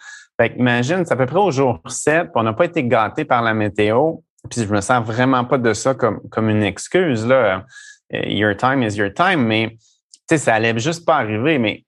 Fait 0.41 0.51
que 0.51 0.59
imagine, 0.59 1.05
c'est 1.05 1.13
à 1.13 1.17
peu 1.17 1.27
près 1.27 1.39
au 1.39 1.51
jour 1.51 1.81
7, 1.87 2.25
puis 2.25 2.31
on 2.37 2.43
n'a 2.43 2.53
pas 2.53 2.67
été 2.67 2.85
gâtés 2.85 3.25
par 3.25 3.43
la 3.43 3.55
météo, 3.55 4.17
puis 4.49 4.63
je 4.63 4.73
me 4.73 4.81
sens 4.81 5.05
vraiment 5.05 5.45
pas 5.45 5.59
de 5.59 5.73
ça 5.73 5.95
comme, 5.95 6.21
comme 6.31 6.49
une 6.49 6.63
excuse, 6.63 7.27
là. 7.27 7.65
Your 8.11 8.57
time 8.57 8.83
is 8.83 8.97
your 8.97 9.13
time, 9.13 9.45
mais 9.45 9.77
ça 10.37 10.55
allait 10.55 10.79
juste 10.79 11.05
pas 11.05 11.17
arriver. 11.17 11.59
Mais 11.59 11.85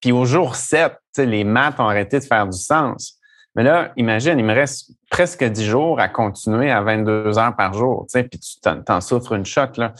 puis 0.00 0.12
au 0.12 0.24
jour 0.24 0.54
7, 0.54 0.92
les 1.18 1.44
maths 1.44 1.80
ont 1.80 1.88
arrêté 1.88 2.18
de 2.18 2.24
faire 2.24 2.46
du 2.46 2.58
sens. 2.58 3.18
Mais 3.54 3.62
là, 3.62 3.92
imagine, 3.96 4.38
il 4.38 4.44
me 4.44 4.54
reste 4.54 4.90
presque 5.10 5.42
10 5.42 5.64
jours 5.64 5.98
à 5.98 6.08
continuer 6.08 6.70
à 6.70 6.82
22 6.82 7.38
heures 7.38 7.56
par 7.56 7.72
jour, 7.72 8.06
puis 8.12 8.28
tu 8.28 8.60
t'en 8.60 9.00
souffres 9.00 9.32
une 9.32 9.46
choc. 9.46 9.78
Là. 9.78 9.94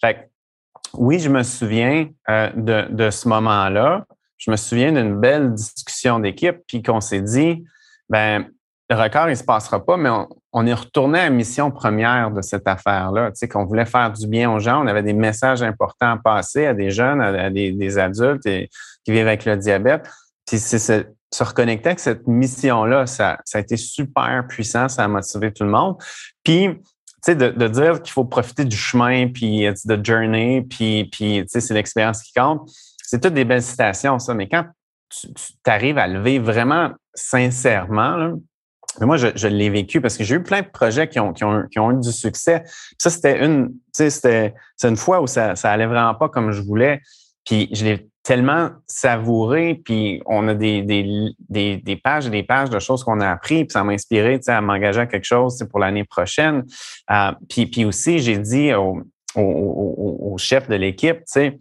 Fait 0.00 0.30
oui, 0.94 1.18
je 1.18 1.28
me 1.28 1.42
souviens 1.42 2.08
euh, 2.28 2.50
de, 2.54 2.86
de 2.90 3.10
ce 3.10 3.28
moment-là. 3.28 4.04
Je 4.40 4.50
me 4.50 4.56
souviens 4.56 4.90
d'une 4.90 5.20
belle 5.20 5.54
discussion 5.54 6.18
d'équipe, 6.18 6.56
puis 6.66 6.82
qu'on 6.82 7.00
s'est 7.00 7.22
dit, 7.22 7.64
ben 8.08 8.46
le 8.90 8.96
record, 8.96 9.30
il 9.30 9.36
se 9.36 9.44
passera 9.44 9.84
pas, 9.84 9.96
mais 9.96 10.10
on, 10.10 10.28
on 10.52 10.66
est 10.66 10.74
retourné 10.74 11.20
à 11.20 11.24
la 11.24 11.30
mission 11.30 11.70
première 11.70 12.32
de 12.32 12.42
cette 12.42 12.66
affaire-là, 12.66 13.30
tu 13.30 13.36
sais, 13.36 13.48
qu'on 13.48 13.64
voulait 13.64 13.86
faire 13.86 14.10
du 14.12 14.26
bien 14.26 14.50
aux 14.50 14.58
gens. 14.58 14.82
On 14.82 14.86
avait 14.88 15.02
des 15.02 15.12
messages 15.12 15.62
importants 15.62 16.12
à 16.12 16.16
passer 16.16 16.66
à 16.66 16.74
des 16.74 16.90
jeunes, 16.90 17.20
à, 17.20 17.50
des, 17.50 17.98
adultes 17.98 18.42
qui 18.42 19.12
vivent 19.12 19.28
avec 19.28 19.44
le 19.44 19.56
diabète. 19.56 20.10
Puis 20.46 20.58
se, 20.58 21.04
reconnecter 21.38 21.90
avec 21.90 22.00
cette 22.00 22.26
mission-là, 22.26 23.06
ça, 23.06 23.38
ça 23.44 23.58
a 23.58 23.60
été 23.60 23.76
super 23.76 24.44
puissant, 24.48 24.88
ça 24.88 25.04
a 25.04 25.08
motivé 25.08 25.52
tout 25.52 25.62
le 25.62 25.70
monde. 25.70 25.96
Puis, 26.42 26.70
tu 26.70 26.82
sais, 27.22 27.36
de, 27.36 27.50
de, 27.50 27.68
dire 27.68 28.02
qu'il 28.02 28.12
faut 28.12 28.24
profiter 28.24 28.64
du 28.64 28.76
chemin, 28.76 29.28
puis 29.28 29.68
de 29.84 30.04
journey, 30.04 30.62
puis, 30.62 31.08
puis 31.12 31.42
tu 31.42 31.46
sais, 31.46 31.60
c'est 31.60 31.74
l'expérience 31.74 32.22
qui 32.22 32.32
compte. 32.32 32.68
C'est 33.10 33.20
toutes 33.20 33.34
des 33.34 33.44
belles 33.44 33.62
citations, 33.62 34.20
ça. 34.20 34.34
Mais 34.34 34.48
quand 34.48 34.66
tu, 35.08 35.26
arrives 35.66 35.98
à 35.98 36.06
le 36.06 36.22
vivre 36.22 36.44
vraiment 36.44 36.92
sincèrement, 37.12 38.34
mais 39.00 39.06
moi, 39.06 39.16
je, 39.16 39.48
l'ai 39.48 39.68
vécu 39.68 40.00
parce 40.00 40.16
que 40.16 40.22
j'ai 40.22 40.36
eu 40.36 40.42
plein 40.44 40.62
de 40.62 40.68
projets 40.68 41.08
qui 41.08 41.18
ont, 41.18 41.32
qui 41.32 41.42
ont, 41.44 41.90
eu 41.90 42.00
du 42.00 42.12
succès. 42.12 42.62
Ça, 42.98 43.10
c'était 43.10 43.44
une, 43.44 43.74
une 44.84 44.96
fois 44.96 45.20
où 45.20 45.26
ça, 45.26 45.56
ça 45.56 45.72
allait 45.72 45.86
vraiment 45.86 46.14
pas 46.14 46.28
comme 46.28 46.52
je 46.52 46.62
voulais. 46.62 47.00
Puis 47.44 47.68
je 47.72 47.84
l'ai 47.84 48.08
tellement 48.22 48.70
savouré, 48.86 49.80
puis 49.84 50.22
on 50.26 50.46
a 50.46 50.54
des, 50.54 50.82
des, 50.82 51.78
des, 51.78 51.96
pages 51.96 52.28
et 52.28 52.30
des 52.30 52.44
pages 52.44 52.70
de 52.70 52.78
choses 52.78 53.02
qu'on 53.02 53.18
a 53.18 53.28
appris, 53.28 53.64
puis 53.64 53.72
ça 53.72 53.82
m'a 53.82 53.92
inspiré 53.92 54.38
à 54.46 54.60
m'engager 54.60 55.00
à 55.00 55.06
quelque 55.06 55.24
chose 55.24 55.58
pour 55.68 55.80
l'année 55.80 56.04
prochaine. 56.04 56.64
Euh, 57.10 57.32
puis, 57.48 57.66
puis 57.66 57.84
aussi, 57.84 58.20
j'ai 58.20 58.38
dit 58.38 58.72
au, 58.72 59.00
au, 59.34 59.42
au, 59.42 60.32
au, 60.32 60.38
chef 60.38 60.68
de 60.68 60.76
l'équipe, 60.76 61.18
tu 61.18 61.24
sais, 61.26 61.58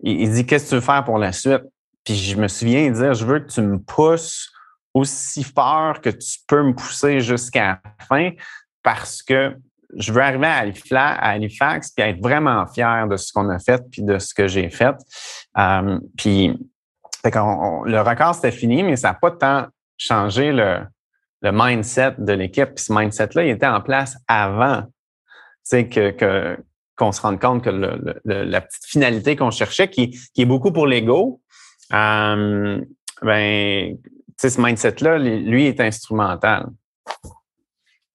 il, 0.00 0.30
dit 0.30 0.46
Qu'est-ce 0.46 0.64
que 0.64 0.68
tu 0.70 0.74
veux 0.76 0.80
faire 0.80 1.04
pour 1.04 1.18
la 1.18 1.32
suite? 1.32 1.62
Puis 2.04 2.14
je 2.14 2.36
me 2.36 2.48
souviens 2.48 2.90
dire 2.90 3.14
Je 3.14 3.24
veux 3.24 3.40
que 3.40 3.50
tu 3.50 3.60
me 3.62 3.78
pousses 3.78 4.50
aussi 4.94 5.44
fort 5.44 6.00
que 6.00 6.10
tu 6.10 6.38
peux 6.46 6.62
me 6.62 6.74
pousser 6.74 7.20
jusqu'à 7.20 7.80
la 7.84 8.06
fin 8.06 8.30
parce 8.82 9.22
que 9.22 9.54
je 9.96 10.12
veux 10.12 10.20
arriver 10.20 10.46
à 10.46 11.28
Halifax, 11.30 11.90
puis 11.90 12.04
être 12.04 12.20
vraiment 12.20 12.66
fier 12.66 13.06
de 13.08 13.16
ce 13.16 13.32
qu'on 13.32 13.48
a 13.48 13.58
fait 13.58 13.82
puis 13.90 14.02
de 14.02 14.18
ce 14.18 14.34
que 14.34 14.46
j'ai 14.46 14.68
fait. 14.70 14.94
Euh, 15.56 15.98
puis 16.16 16.58
le 17.24 18.00
record, 18.00 18.34
c'était 18.34 18.52
fini, 18.52 18.82
mais 18.82 18.96
ça 18.96 19.08
n'a 19.08 19.14
pas 19.14 19.30
tant 19.30 19.66
changé 19.96 20.52
le, 20.52 20.86
mindset 21.42 22.14
de 22.18 22.32
l'équipe. 22.32 22.74
Puis 22.74 22.84
ce 22.84 22.92
mindset-là, 22.92 23.44
il 23.44 23.50
était 23.50 23.66
en 23.66 23.80
place 23.80 24.16
avant 24.26 24.84
que, 25.70 26.58
qu'on 26.98 27.12
se 27.12 27.20
rende 27.20 27.40
compte 27.40 27.62
que 27.62 27.70
la 28.24 28.60
petite 28.60 28.84
finalité 28.84 29.36
qu'on 29.36 29.50
cherchait, 29.50 29.88
qui, 29.88 30.18
est 30.36 30.44
beaucoup 30.44 30.72
pour 30.72 30.86
l'ego, 30.86 31.40
euh, 31.94 32.80
ben, 33.22 33.96
ce 34.36 34.60
mindset-là, 34.60 35.18
lui, 35.18 35.66
est 35.66 35.80
instrumental. 35.80 36.66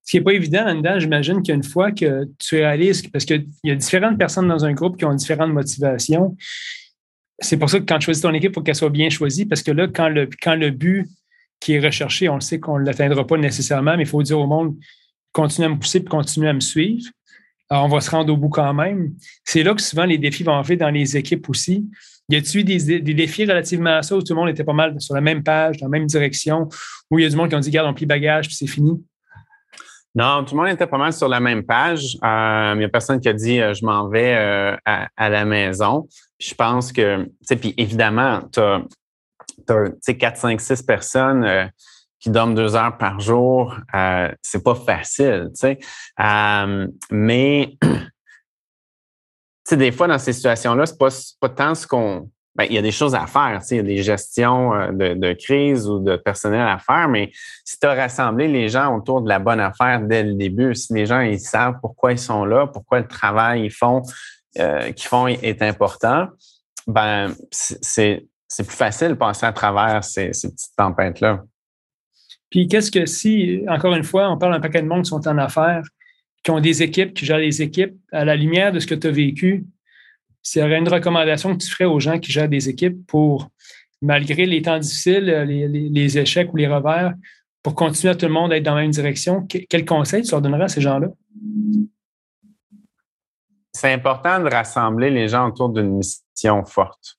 Ce 0.02 0.10
qui 0.10 0.18
n'est 0.18 0.22
pas 0.24 0.34
évident 0.34 0.64
là-dedans, 0.64 0.98
j'imagine 0.98 1.42
qu'une 1.42 1.62
fois 1.62 1.90
que 1.90 2.28
tu 2.38 2.56
réalises, 2.56 3.08
parce 3.08 3.24
qu'il 3.24 3.46
y 3.64 3.70
a 3.70 3.74
différentes 3.74 4.18
personnes 4.18 4.48
dans 4.48 4.64
un 4.64 4.72
groupe 4.72 4.98
qui 4.98 5.06
ont 5.06 5.14
différentes 5.14 5.52
motivations, 5.52 6.36
c'est 7.38 7.56
pour 7.56 7.70
ça 7.70 7.80
que 7.80 7.84
quand 7.84 7.98
tu 7.98 8.04
choisis 8.04 8.22
ton 8.22 8.34
équipe, 8.34 8.52
il 8.52 8.54
faut 8.54 8.62
qu'elle 8.62 8.74
soit 8.74 8.90
bien 8.90 9.08
choisie, 9.08 9.46
parce 9.46 9.62
que 9.62 9.70
là, 9.70 9.88
quand 9.88 10.08
le, 10.08 10.70
but 10.70 11.08
qui 11.58 11.74
est 11.74 11.80
recherché, 11.80 12.28
on 12.28 12.34
le 12.34 12.42
sait 12.42 12.60
qu'on 12.60 12.78
ne 12.78 12.84
l'atteindra 12.84 13.26
pas 13.26 13.38
nécessairement, 13.38 13.96
mais 13.96 14.02
il 14.02 14.08
faut 14.08 14.22
dire 14.22 14.38
au 14.38 14.46
monde, 14.46 14.76
continue 15.32 15.66
à 15.66 15.70
me 15.70 15.78
pousser 15.78 15.98
et 15.98 16.04
continue 16.04 16.48
à 16.48 16.52
me 16.52 16.60
suivre. 16.60 17.06
Alors, 17.74 17.86
on 17.86 17.88
va 17.88 18.00
se 18.00 18.08
rendre 18.08 18.32
au 18.32 18.36
bout 18.36 18.50
quand 18.50 18.72
même. 18.72 19.14
C'est 19.44 19.64
là 19.64 19.74
que 19.74 19.82
souvent 19.82 20.04
les 20.04 20.16
défis 20.16 20.44
vont 20.44 20.52
arriver 20.52 20.76
dans 20.76 20.90
les 20.90 21.16
équipes 21.16 21.50
aussi. 21.50 21.84
Y 22.28 22.36
a-t-il 22.36 22.60
eu 22.60 22.62
des, 22.62 23.14
défis 23.14 23.46
relativement 23.46 23.96
à 23.96 24.02
ça 24.02 24.14
où 24.14 24.22
tout 24.22 24.32
le 24.32 24.38
monde 24.38 24.48
était 24.48 24.62
pas 24.62 24.72
mal 24.72 24.94
sur 25.00 25.12
la 25.12 25.20
même 25.20 25.42
page, 25.42 25.78
dans 25.78 25.86
la 25.86 25.90
même 25.90 26.06
direction, 26.06 26.68
où 27.10 27.18
il 27.18 27.24
y 27.24 27.26
a 27.26 27.28
du 27.28 27.34
monde 27.34 27.48
qui 27.48 27.56
ont 27.56 27.58
dit, 27.58 27.72
garde, 27.72 27.88
on 27.88 27.92
plie 27.92 28.06
bagage, 28.06 28.46
puis 28.46 28.54
c'est 28.54 28.68
fini? 28.68 29.04
Non, 30.14 30.44
tout 30.44 30.54
le 30.54 30.62
monde 30.62 30.70
était 30.72 30.86
pas 30.86 30.98
mal 30.98 31.12
sur 31.12 31.26
la 31.26 31.40
même 31.40 31.64
page. 31.64 32.16
Euh, 32.22 32.74
il 32.76 32.78
n'y 32.78 32.84
a 32.84 32.88
personne 32.88 33.18
qui 33.18 33.28
a 33.28 33.32
dit 33.32 33.60
euh, 33.60 33.74
je 33.74 33.84
m'en 33.84 34.08
vais 34.08 34.36
euh, 34.36 34.76
à, 34.84 35.28
la 35.28 35.44
maison. 35.44 36.06
je 36.38 36.54
pense 36.54 36.92
que, 36.92 37.24
tu 37.24 37.30
sais, 37.42 37.56
puis 37.56 37.74
évidemment, 37.76 38.42
tu 38.52 38.60
as, 38.60 38.82
as 39.68 40.14
4, 40.14 40.36
5, 40.36 40.60
6 40.60 40.82
personnes 40.82 41.68
qui 42.24 42.30
dorment 42.30 42.54
deux 42.54 42.74
heures 42.74 42.96
par 42.96 43.20
jour. 43.20 43.76
c'est 44.40 44.64
pas 44.64 44.74
facile, 44.74 45.50
tu 45.54 45.76
sais. 45.76 45.78
mais 47.10 47.76
sais, 49.64 49.76
des 49.76 49.92
fois, 49.92 50.08
dans 50.08 50.18
ces 50.18 50.32
situations-là, 50.32 50.86
c'est 50.86 50.98
pas, 50.98 51.10
pas 51.38 51.48
tant 51.50 51.74
ce 51.74 51.86
qu'on. 51.86 52.30
Ben, 52.56 52.64
il 52.70 52.74
y 52.74 52.78
a 52.78 52.82
des 52.82 52.92
choses 52.92 53.14
à 53.14 53.26
faire, 53.26 53.60
il 53.68 53.76
y 53.76 53.80
a 53.80 53.82
des 53.82 54.02
gestions 54.02 54.72
euh, 54.72 54.92
de, 54.92 55.32
crise 55.32 55.86
ou 55.86 55.98
de 55.98 56.16
personnel 56.16 56.66
à 56.66 56.78
faire, 56.78 57.08
mais 57.08 57.30
si 57.64 57.78
tu 57.78 57.86
as 57.86 57.94
rassemblé 57.94 58.48
les 58.48 58.68
gens 58.68 58.96
autour 58.96 59.20
de 59.22 59.28
la 59.28 59.40
bonne 59.40 59.58
affaire 59.58 60.00
dès 60.00 60.22
le 60.22 60.34
début, 60.34 60.72
si 60.74 60.94
les 60.94 61.04
gens 61.04 61.20
ils 61.20 61.40
savent 61.40 61.74
pourquoi 61.82 62.12
ils 62.12 62.18
sont 62.18 62.44
là, 62.46 62.68
pourquoi 62.68 63.00
le 63.00 63.08
travail 63.08 63.68
font, 63.68 64.02
euh, 64.60 64.92
qu'ils 64.92 65.08
font 65.08 65.26
est 65.26 65.60
important, 65.62 66.28
ben 66.86 67.34
c'est 67.50 68.28
plus 68.56 68.66
facile 68.76 69.08
de 69.08 69.14
passer 69.14 69.46
à 69.46 69.52
travers 69.52 70.04
ces 70.04 70.28
petites 70.28 70.76
tempêtes-là. 70.76 71.42
Puis 72.54 72.68
qu'est-ce 72.68 72.92
que 72.92 73.04
si, 73.04 73.64
encore 73.66 73.96
une 73.96 74.04
fois, 74.04 74.30
on 74.30 74.38
parle 74.38 74.52
d'un 74.52 74.60
paquet 74.60 74.80
de 74.80 74.86
monde 74.86 75.02
qui 75.02 75.08
sont 75.08 75.26
en 75.26 75.38
affaires, 75.38 75.82
qui 76.44 76.52
ont 76.52 76.60
des 76.60 76.84
équipes, 76.84 77.12
qui 77.12 77.24
gèrent 77.26 77.38
les 77.38 77.60
équipes, 77.60 77.96
à 78.12 78.24
la 78.24 78.36
lumière 78.36 78.70
de 78.70 78.78
ce 78.78 78.86
que 78.86 78.94
tu 78.94 79.08
as 79.08 79.10
vécu, 79.10 79.66
s'il 80.40 80.62
y 80.62 80.64
aurait 80.64 80.78
une 80.78 80.88
recommandation 80.88 81.56
que 81.56 81.60
tu 81.60 81.68
ferais 81.68 81.86
aux 81.86 81.98
gens 81.98 82.20
qui 82.20 82.30
gèrent 82.30 82.48
des 82.48 82.68
équipes 82.68 83.04
pour, 83.08 83.48
malgré 84.00 84.46
les 84.46 84.62
temps 84.62 84.78
difficiles, 84.78 85.24
les, 85.24 86.16
échecs 86.16 86.52
ou 86.52 86.56
les 86.56 86.68
revers, 86.68 87.14
pour 87.60 87.74
continuer 87.74 88.12
à 88.12 88.14
tout 88.14 88.26
le 88.26 88.32
monde 88.32 88.52
à 88.52 88.56
être 88.58 88.62
dans 88.62 88.76
la 88.76 88.82
même 88.82 88.92
direction, 88.92 89.44
quel 89.48 89.84
conseil 89.84 90.22
tu 90.22 90.30
leur 90.30 90.40
donnerais 90.40 90.66
à 90.66 90.68
ces 90.68 90.80
gens-là? 90.80 91.08
C'est 93.72 93.92
important 93.92 94.38
de 94.38 94.48
rassembler 94.48 95.10
les 95.10 95.26
gens 95.26 95.48
autour 95.48 95.70
d'une 95.70 95.96
mission 95.96 96.64
forte. 96.64 97.18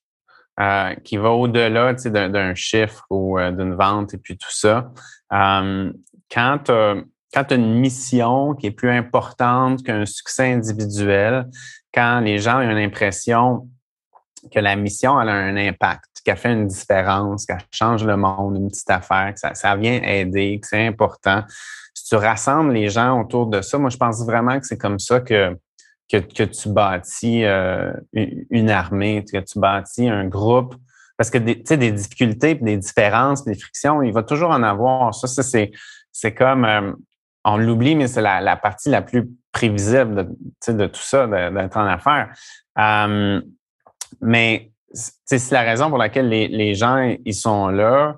Euh, 0.58 0.96
qui 1.04 1.18
va 1.18 1.32
au-delà 1.32 1.94
d'un 1.94 2.56
chiffre 2.56 3.06
ou 3.10 3.38
euh, 3.38 3.51
d'une 3.51 3.74
vente 3.74 4.13
et 4.13 4.18
puis 4.18 4.38
tout 4.38 4.51
ça. 4.51 4.89
Quand 5.36 6.60
tu 6.63 6.72
as 6.72 7.54
une 7.54 7.80
mission 7.80 8.54
qui 8.54 8.68
est 8.68 8.72
plus 8.72 8.92
importante 8.92 9.84
qu'un 9.84 10.06
succès 10.06 10.54
individuel, 10.54 11.50
quand 11.94 12.22
les 12.22 12.39
gens 12.39 12.58
ont 12.58 12.74
l'impression 12.74 13.70
que 14.51 14.60
la 14.60 14.75
mission 14.75 15.18
a 15.18 15.24
un 15.25 15.58
impact, 15.58 16.06
qu'elle 16.24 16.38
fait 16.38 16.54
une 16.54 16.68
différence, 16.68 17.46
qu'elle 17.46 17.58
change 17.72 18.04
le 18.04 18.18
monde, 18.18 18.58
une 18.58 18.70
petite 18.70 18.89
affaire, 18.89 19.34
que 19.34 19.39
ça, 19.39 19.75
vient 19.75 20.01
aider, 20.01 20.60
que 20.62 20.68
c'est 20.68 20.88
important. 20.88 21.44
Si 21.94 22.10
tu 22.10 22.15
rassembles 22.15 22.74
les 22.74 22.89
gens 22.89 23.22
autour 23.22 23.48
de 23.48 23.62
ça, 23.62 23.77
moi, 23.77 23.89
je 23.89 23.98
pense 23.98 24.25
vraiment 24.25 24.60
que 24.60 24.65
c'est 24.65 24.77
comme 24.77 25.00
ça 25.00 25.22
que, 25.22 25.56
que, 26.10 26.44
tu 26.44 26.70
bâtis 26.70 27.44
une 28.13 28.70
armée, 28.70 29.24
que 29.24 29.38
tu 29.38 29.60
bâtis 29.60 30.10
un 30.10 30.27
groupe. 30.27 30.75
Parce 31.17 31.29
que 31.29 31.38
des, 31.38 31.55
des 31.55 31.91
difficultés, 31.91 32.55
des 32.55 32.77
différences, 32.77 33.45
des 33.45 33.55
frictions, 33.55 34.01
il 34.01 34.12
va 34.12 34.24
toujours 34.24 34.51
en 34.51 34.63
avoir. 34.63 35.13
Ça, 35.15 35.27
c'est, 35.43 35.72
c'est 36.12 36.34
comme 36.34 36.65
euh, 36.65 36.91
on 37.45 37.57
l'oublie, 37.57 37.95
mais 37.95 38.07
c'est 38.07 38.22
la, 38.22 38.55
partie 38.57 38.89
la 38.89 39.01
plus 39.01 39.29
prévisible 39.51 40.27
de, 40.67 40.72
de 40.74 40.88
tout 40.88 41.01
ça, 41.01 41.27
d'être 41.27 41.77
en 41.77 41.86
affaires. 41.86 42.34
Euh, 42.77 43.41
mais 44.22 44.72
c'est 44.91 45.51
la 45.51 45.62
raison 45.62 45.89
pour 45.89 45.98
laquelle 45.98 46.29
les, 46.29 46.75
gens 46.75 47.15
ils 47.25 47.34
sont 47.34 47.67
là 47.67 48.17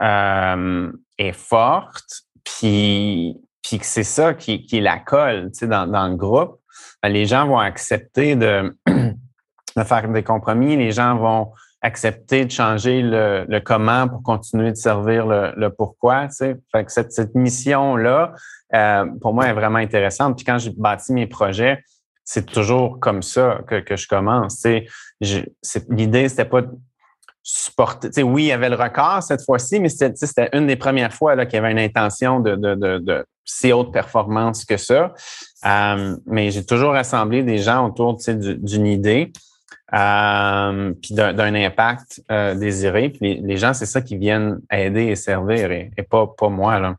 euh, 0.00 0.92
est 1.18 1.32
forte, 1.32 2.24
puis, 2.44 3.36
puis 3.62 3.78
que 3.78 3.86
c'est 3.86 4.04
ça 4.04 4.34
qui, 4.34 4.66
qui 4.66 4.80
la 4.80 4.98
colle 4.98 5.50
dans, 5.62 5.86
dans 5.86 6.08
le 6.08 6.16
groupe. 6.16 6.60
Ben, 7.02 7.08
les 7.08 7.26
gens 7.26 7.46
vont 7.46 7.58
accepter 7.58 8.36
de, 8.36 8.76
de 8.86 9.84
faire 9.84 10.08
des 10.08 10.22
compromis, 10.22 10.76
les 10.76 10.92
gens 10.92 11.16
vont 11.16 11.52
accepter 11.82 12.44
de 12.44 12.50
changer 12.50 13.02
le, 13.02 13.58
comment 13.60 14.08
pour 14.08 14.22
continuer 14.22 14.70
de 14.70 14.76
servir 14.76 15.26
le, 15.26 15.68
pourquoi. 15.68 16.28
Tu 16.28 16.34
sais. 16.34 16.56
Fait 16.72 16.84
que 16.84 16.92
cette, 16.92 17.12
cette 17.12 17.34
mission-là, 17.34 18.34
euh, 18.74 19.06
pour 19.20 19.32
moi, 19.34 19.46
est 19.46 19.52
vraiment 19.52 19.78
intéressante. 19.78 20.36
Puis 20.36 20.44
quand 20.44 20.58
j'ai 20.58 20.70
bâti 20.70 21.12
mes 21.12 21.26
projets, 21.26 21.82
c'est 22.24 22.46
toujours 22.46 23.00
comme 23.00 23.22
ça 23.22 23.60
que, 23.66 23.80
que 23.80 23.96
je 23.96 24.06
commence. 24.06 24.60
Tu 24.60 24.86
sais. 25.20 25.82
L'idée, 25.88 26.28
c'était 26.28 26.44
pas 26.44 26.62
supporter. 27.42 28.08
Tu 28.08 28.14
sais, 28.14 28.22
oui, 28.22 28.44
il 28.44 28.48
y 28.48 28.52
avait 28.52 28.68
le 28.68 28.76
record 28.76 29.22
cette 29.22 29.42
fois-ci, 29.44 29.80
mais 29.80 29.88
c'était 29.88 30.48
une 30.52 30.66
des 30.66 30.76
premières 30.76 31.12
fois 31.12 31.34
qu'il 31.46 31.54
y 31.54 31.58
avait 31.58 31.72
une 31.72 31.78
intention 31.78 32.40
de, 32.40 32.54
de, 32.54 32.74
de, 32.74 32.98
de 32.98 33.24
si 33.44 33.72
haute 33.72 33.92
performance 33.92 34.64
que 34.64 34.76
ça. 34.76 35.14
Euh, 35.66 36.16
mais 36.26 36.50
j'ai 36.50 36.64
toujours 36.64 36.92
rassemblé 36.92 37.42
des 37.42 37.58
gens 37.58 37.88
autour 37.88 38.18
d'une 38.28 38.86
idée 38.86 39.32
euh, 39.92 40.92
puis 41.02 41.14
d'un 41.14 41.54
impact 41.54 42.22
euh, 42.30 42.54
désiré. 42.54 43.10
Puis 43.10 43.40
les, 43.40 43.56
gens, 43.56 43.74
c'est 43.74 43.86
ça 43.86 44.00
qui 44.00 44.16
viennent 44.16 44.60
aider 44.70 45.06
et 45.06 45.16
servir 45.16 45.70
et, 45.72 45.90
pas, 46.08 46.26
pas 46.26 46.48
moi. 46.48 46.78
Là. 46.78 46.96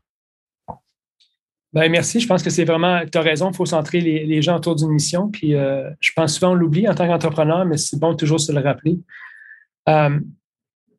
Ben, 1.72 1.90
merci. 1.90 2.20
Je 2.20 2.26
pense 2.26 2.42
que 2.42 2.50
c'est 2.50 2.64
vraiment, 2.64 3.00
tu 3.10 3.16
as 3.16 3.22
raison, 3.22 3.50
il 3.50 3.56
faut 3.56 3.66
centrer 3.66 4.00
les, 4.00 4.42
gens 4.42 4.56
autour 4.56 4.76
d'une 4.76 4.90
mission. 4.90 5.30
Puis 5.30 5.52
je 5.52 6.12
pense 6.14 6.34
souvent 6.34 6.52
on 6.52 6.54
l'oublie 6.54 6.86
en 6.88 6.94
tant 6.94 7.06
qu'entrepreneur, 7.06 7.64
mais 7.64 7.78
c'est 7.78 7.98
bon 7.98 8.14
toujours 8.14 8.40
se 8.40 8.52
le 8.52 8.60
rappeler. 8.60 8.98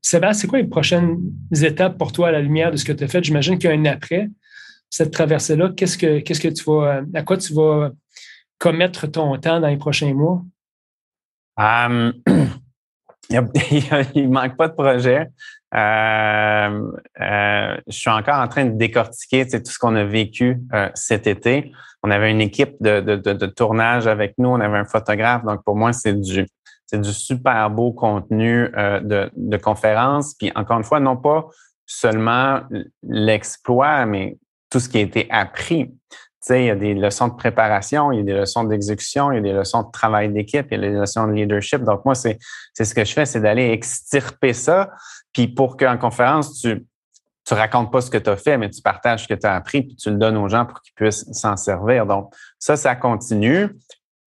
Sébastien, 0.01 0.41
c'est 0.41 0.47
quoi 0.47 0.59
les 0.59 0.67
prochaines 0.67 1.17
étapes 1.61 1.97
pour 1.97 2.11
toi 2.11 2.27
à 2.27 2.31
la 2.31 2.41
lumière 2.41 2.71
de 2.71 2.77
ce 2.77 2.83
que 2.83 2.91
tu 2.91 3.03
as 3.03 3.07
fait? 3.07 3.23
J'imagine 3.23 3.57
qu'il 3.57 3.69
y 3.69 3.73
a 3.73 3.75
un 3.75 3.85
après 3.85 4.29
cette 4.89 5.11
traversée-là. 5.11 5.71
Qu'est-ce 5.75 5.97
que, 5.97 6.19
qu'est-ce 6.19 6.39
que 6.39 6.49
tu 6.49 6.63
vas, 6.65 7.01
à 7.15 7.23
quoi 7.23 7.37
tu 7.37 7.53
vas 7.53 7.91
commettre 8.59 9.07
ton 9.07 9.35
temps 9.39 9.59
dans 9.59 9.67
les 9.67 9.77
prochains 9.77 10.13
mois? 10.13 10.43
Il 13.29 13.39
ne 13.39 14.27
manque 14.31 14.57
pas 14.57 14.67
de 14.67 14.73
projet. 14.73 15.27
Euh, 15.73 16.91
je 17.87 17.91
suis 17.91 18.09
encore 18.09 18.39
en 18.39 18.47
train 18.47 18.65
de 18.65 18.77
décortiquer 18.77 19.47
tout 19.47 19.59
ce 19.65 19.79
qu'on 19.79 19.95
a 19.95 20.03
vécu 20.03 20.61
euh, 20.73 20.89
cet 20.93 21.25
été. 21.27 21.71
On 22.03 22.11
avait 22.11 22.31
une 22.31 22.41
équipe 22.41 22.75
de, 22.81 23.45
tournage 23.47 24.07
avec 24.07 24.35
nous, 24.37 24.49
on 24.49 24.59
avait 24.59 24.77
un 24.77 24.85
photographe. 24.85 25.43
Donc, 25.45 25.63
pour 25.63 25.75
moi, 25.75 25.93
c'est 25.93 26.19
du, 26.19 26.45
c'est 26.85 27.01
du 27.01 27.13
super 27.13 27.69
beau 27.69 27.91
contenu 27.93 28.69
euh, 28.77 28.99
de, 28.99 29.31
de 29.35 29.57
conférence. 29.57 30.35
Puis 30.35 30.51
encore 30.55 30.77
une 30.77 30.83
fois, 30.83 30.99
non 30.99 31.17
pas 31.17 31.47
seulement 31.85 32.61
l'exploit, 33.03 34.05
mais 34.05 34.37
tout 34.69 34.79
ce 34.79 34.89
qui 34.89 34.97
a 34.97 35.01
été 35.01 35.27
appris. 35.31 35.93
Il 36.49 36.65
y 36.65 36.69
a 36.69 36.75
des 36.75 36.93
leçons 36.93 37.29
de 37.29 37.35
préparation, 37.35 38.11
il 38.11 38.17
y 38.17 38.21
a 38.21 38.23
des 38.23 38.33
leçons 38.33 38.63
d'exécution, 38.63 39.31
il 39.31 39.35
y 39.35 39.37
a 39.37 39.41
des 39.41 39.53
leçons 39.53 39.83
de 39.83 39.91
travail 39.91 40.31
d'équipe, 40.31 40.67
il 40.71 40.81
y 40.81 40.85
a 40.85 40.89
des 40.89 40.97
leçons 40.97 41.27
de 41.27 41.33
leadership. 41.33 41.83
Donc, 41.83 42.03
moi, 42.05 42.15
c'est, 42.15 42.37
c'est 42.73 42.85
ce 42.85 42.93
que 42.93 43.05
je 43.05 43.13
fais, 43.13 43.25
c'est 43.25 43.39
d'aller 43.39 43.69
extirper 43.69 44.53
ça. 44.53 44.91
Puis 45.31 45.47
pour 45.47 45.77
qu'en 45.77 45.97
conférence, 45.97 46.59
tu, 46.59 46.85
tu 47.45 47.53
racontes 47.53 47.91
pas 47.91 48.01
ce 48.01 48.09
que 48.09 48.17
tu 48.17 48.29
as 48.29 48.37
fait, 48.37 48.57
mais 48.57 48.69
tu 48.69 48.81
partages 48.81 49.23
ce 49.23 49.27
que 49.27 49.33
tu 49.33 49.45
as 49.45 49.55
appris, 49.55 49.83
puis 49.83 49.95
tu 49.95 50.09
le 50.09 50.17
donnes 50.17 50.37
aux 50.37 50.47
gens 50.47 50.65
pour 50.65 50.81
qu'ils 50.81 50.93
puissent 50.93 51.25
s'en 51.31 51.57
servir. 51.57 52.05
Donc, 52.05 52.33
ça, 52.59 52.75
ça 52.75 52.95
continue. 52.95 53.69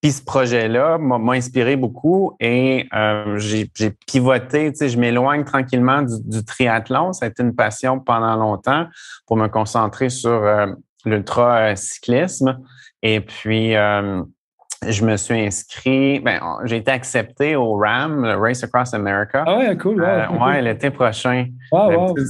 Puis 0.03 0.13
ce 0.13 0.23
projet-là 0.23 0.99
m'a 0.99 1.33
inspiré 1.33 1.75
beaucoup 1.75 2.37
et 2.39 2.87
euh, 2.95 3.39
j'ai 3.39 3.67
pivoté, 4.07 4.71
tu 4.71 4.79
sais, 4.79 4.89
je 4.91 4.99
m'éloigne 4.99 5.45
tranquillement 5.45 6.03
du, 6.03 6.45
triathlon. 6.45 7.13
Ça 7.13 7.25
a 7.25 7.29
été 7.29 7.43
une 7.43 7.55
passion 7.55 7.99
pendant 7.99 8.37
longtemps 8.37 8.87
pour 9.27 9.37
me 9.37 9.49
concentrer 9.49 10.11
sur 10.11 10.31
euh, 10.31 10.67
l'ultra-cyclisme. 11.07 12.59
Et 13.03 13.21
puis, 13.21 13.75
euh, 13.77 14.23
je 14.87 15.05
me 15.05 15.17
suis 15.17 15.41
inscrit, 15.41 16.21
ben, 16.21 16.41
j'ai 16.65 16.77
été 16.77 16.91
accepté 16.91 17.57
au 17.57 17.77
RAM, 17.77 18.25
le 18.25 18.37
Race 18.37 18.63
Across 18.63 18.95
America. 18.95 19.45
Ah 19.47 19.59
ouais, 19.59 19.77
cool. 19.79 20.03
Ouais, 20.03 20.61
l'été 20.61 20.91
prochain. 20.91 21.47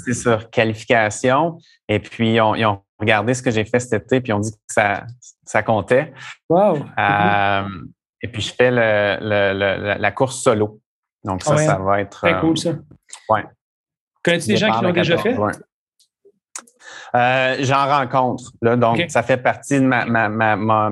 C'est 0.04 0.14
sur 0.14 0.50
qualification. 0.50 1.58
Et 1.88 1.98
puis, 1.98 2.34
ils 2.34 2.40
ont 2.40 2.82
regardé 2.98 3.34
ce 3.34 3.42
que 3.42 3.50
j'ai 3.50 3.64
fait 3.64 3.80
cet 3.80 4.04
été, 4.04 4.20
puis 4.20 4.32
on 4.32 4.38
dit 4.38 4.52
que 4.52 4.56
ça, 4.68 5.04
ça 5.44 5.62
comptait. 5.62 6.12
Wow. 6.48 6.84
Euh, 6.98 7.68
et 8.22 8.28
puis, 8.28 8.42
je 8.42 8.54
fais 8.54 8.70
le, 8.70 9.18
le, 9.20 9.98
la 9.98 10.10
course 10.12 10.42
solo. 10.42 10.80
Donc, 11.24 11.42
ça, 11.42 11.56
ça 11.56 11.78
va 11.78 12.00
être. 12.02 12.10
Très 12.10 12.38
cool, 12.40 12.56
ça. 12.56 12.70
Ouais. 13.28 13.44
Connais-tu 14.22 14.48
des 14.48 14.56
gens 14.56 14.72
qui 14.78 14.84
l'ont 14.84 14.92
déjà 14.92 15.18
fait? 15.18 15.36
Euh, 17.16 17.56
J'en 17.60 17.86
rencontre. 17.86 18.52
Là, 18.62 18.76
donc, 18.76 19.02
ça 19.08 19.22
fait 19.22 19.38
partie 19.38 19.80
de 19.80 19.86
ma, 19.86 20.04
ma, 20.04 20.28
ma, 20.28 20.90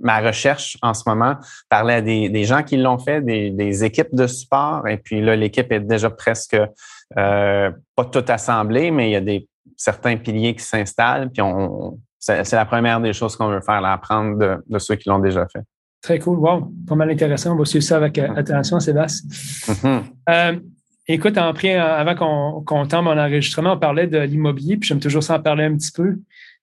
ma, 0.00 0.20
recherche 0.20 0.76
en 0.82 0.94
ce 0.94 1.02
moment. 1.06 1.36
Parler 1.68 1.94
à 1.94 2.00
des, 2.00 2.28
des 2.28 2.44
gens 2.44 2.62
qui 2.62 2.76
l'ont 2.76 2.98
fait, 2.98 3.20
des, 3.20 3.50
des, 3.50 3.84
équipes 3.84 4.14
de 4.14 4.26
support. 4.26 4.88
Et 4.88 4.96
puis 4.96 5.20
là, 5.20 5.36
l'équipe 5.36 5.70
est 5.70 5.80
déjà 5.80 6.10
presque 6.10 6.56
euh, 7.16 7.70
pas 7.94 8.04
toute 8.04 8.30
assemblée, 8.30 8.90
mais 8.90 9.10
il 9.10 9.12
y 9.12 9.16
a 9.16 9.20
des 9.20 9.48
certains 9.76 10.16
piliers 10.16 10.54
qui 10.54 10.64
s'installent. 10.64 11.30
Puis 11.30 11.42
on, 11.42 11.98
c'est 12.18 12.52
la 12.52 12.66
première 12.66 13.00
des 13.00 13.12
choses 13.12 13.36
qu'on 13.36 13.48
veut 13.48 13.60
faire, 13.60 13.80
là, 13.80 13.92
apprendre 13.92 14.60
de, 14.66 14.78
ceux 14.78 14.96
qui 14.96 15.08
l'ont 15.08 15.20
déjà 15.20 15.46
fait. 15.46 15.62
Très 16.02 16.18
cool. 16.18 16.38
Wow, 16.38 16.72
pas 16.86 16.94
mal 16.94 17.10
intéressant. 17.10 17.52
On 17.52 17.56
va 17.56 17.64
suivre 17.64 17.84
ça 17.84 17.96
avec 17.96 18.18
euh, 18.18 18.34
attention, 18.34 18.80
Sébastien. 18.80 19.28
Écoute, 21.14 21.38
en 21.38 21.52
pris, 21.52 21.70
avant 21.72 22.14
qu'on 22.14 22.60
qu 22.62 22.88
tombe 22.88 23.06
en 23.06 23.16
enregistrement, 23.16 23.74
on 23.74 23.78
parlait 23.78 24.06
de 24.06 24.18
l'immobilier, 24.18 24.76
puis 24.76 24.88
j'aime 24.88 25.00
toujours 25.00 25.22
ça 25.22 25.36
en 25.36 25.40
parler 25.40 25.64
un 25.64 25.76
petit 25.76 25.92
peu. 25.92 26.16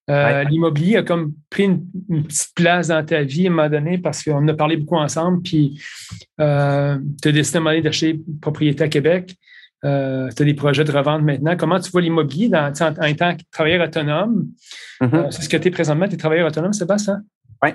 Euh, 0.10 0.43
l'immobilier 0.45 0.97
a 0.97 1.03
comme 1.03 1.33
pris 1.49 1.63
une, 1.63 1.83
petite 2.23 2.53
place 2.55 2.88
dans 2.88 3.03
ta 3.03 3.23
vie 3.23 3.47
à 3.47 3.51
un 3.51 3.53
moment 3.53 3.69
donné 3.69 3.97
parce 3.97 4.23
qu'on 4.23 4.47
a 4.47 4.53
parlé 4.53 4.77
beaucoup 4.77 4.95
ensemble, 4.95 5.41
puis 5.41 5.81
tu 6.38 6.43
as 6.43 6.99
décidé 7.23 7.81
d'acheter 7.81 8.12
une 8.12 8.39
propriété 8.39 8.83
à 8.83 8.88
Québec. 8.88 9.36
Euh, 9.86 10.29
tu 10.36 10.41
as 10.41 10.45
des 10.45 10.53
projets 10.53 10.83
de 10.83 10.91
revente 10.91 11.21
maintenant. 11.21 11.55
Comment 11.55 11.79
tu 11.79 11.91
vois 11.91 12.01
l'immobilier 12.01 12.49
en, 12.55 12.71
tant 12.71 12.93
que 12.93 13.43
travailleur 13.51 13.88
autonome? 13.88 14.47
Mm-hmm. 15.01 15.15
Euh, 15.15 15.31
c'est 15.31 15.43
ce 15.43 15.49
que 15.49 15.57
tu 15.57 15.67
es 15.67 15.71
présentement, 15.71 16.07
tu 16.07 16.15
es 16.15 16.17
travailleur 16.17 16.47
autonome, 16.47 16.73
Sébastien? 16.73 17.21
Oui. 17.62 17.69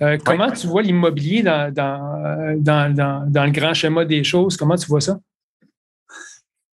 Euh, 0.00 0.16
comment 0.24 0.50
tu 0.52 0.68
vois 0.68 0.82
l'immobilier 0.82 1.42
dans, 1.42 1.72
dans, 1.74 2.94
dans, 3.26 3.44
le 3.44 3.50
grand 3.50 3.74
schéma 3.74 4.04
des 4.04 4.22
choses? 4.22 4.56
Comment 4.56 4.76
tu 4.76 4.86
vois 4.86 5.00
ça? 5.00 5.18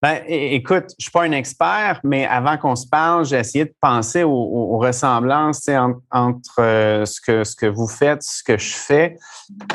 Ben, 0.04 0.22
écoute, 0.28 0.84
je 0.90 0.96
ne 0.98 1.02
suis 1.04 1.10
pas 1.10 1.22
un 1.22 1.32
expert, 1.32 1.98
mais 2.04 2.26
avant 2.26 2.58
qu'on 2.58 2.76
se 2.76 2.86
parle, 2.86 3.24
j'ai 3.24 3.38
essayé 3.38 3.64
de 3.64 3.74
penser 3.80 4.22
aux, 4.22 4.76
ressemblances 4.76 5.66
entre, 6.10 7.04
ce, 7.06 7.20
que, 7.22 7.42
ce 7.42 7.56
que 7.56 7.64
vous 7.64 7.88
faites, 7.88 8.22
ce 8.22 8.42
que 8.42 8.58
je 8.58 8.74
fais. 8.74 9.16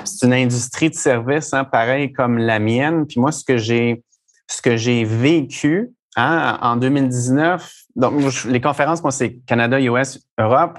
C'est 0.04 0.28
une 0.28 0.34
industrie 0.34 0.92
de 0.92 0.94
service, 0.94 1.52
hein, 1.52 1.64
pareil 1.64 2.14
comme 2.14 2.38
la 2.38 2.60
mienne. 2.60 3.08
Puis 3.08 3.20
moi, 3.20 3.32
ce 3.32 3.44
que 3.44 3.58
j'ai 3.58 4.04
ce 4.46 4.62
que 4.62 4.78
j'ai 4.78 5.04
vécu 5.04 5.90
hein, 6.16 6.60
en 6.62 6.76
2019. 6.76 7.68
Donc, 7.96 8.44
les 8.46 8.62
conférences, 8.62 9.02
moi, 9.02 9.12
c'est 9.12 9.40
Canada, 9.48 9.82
US, 9.82 10.20
Europe. 10.38 10.78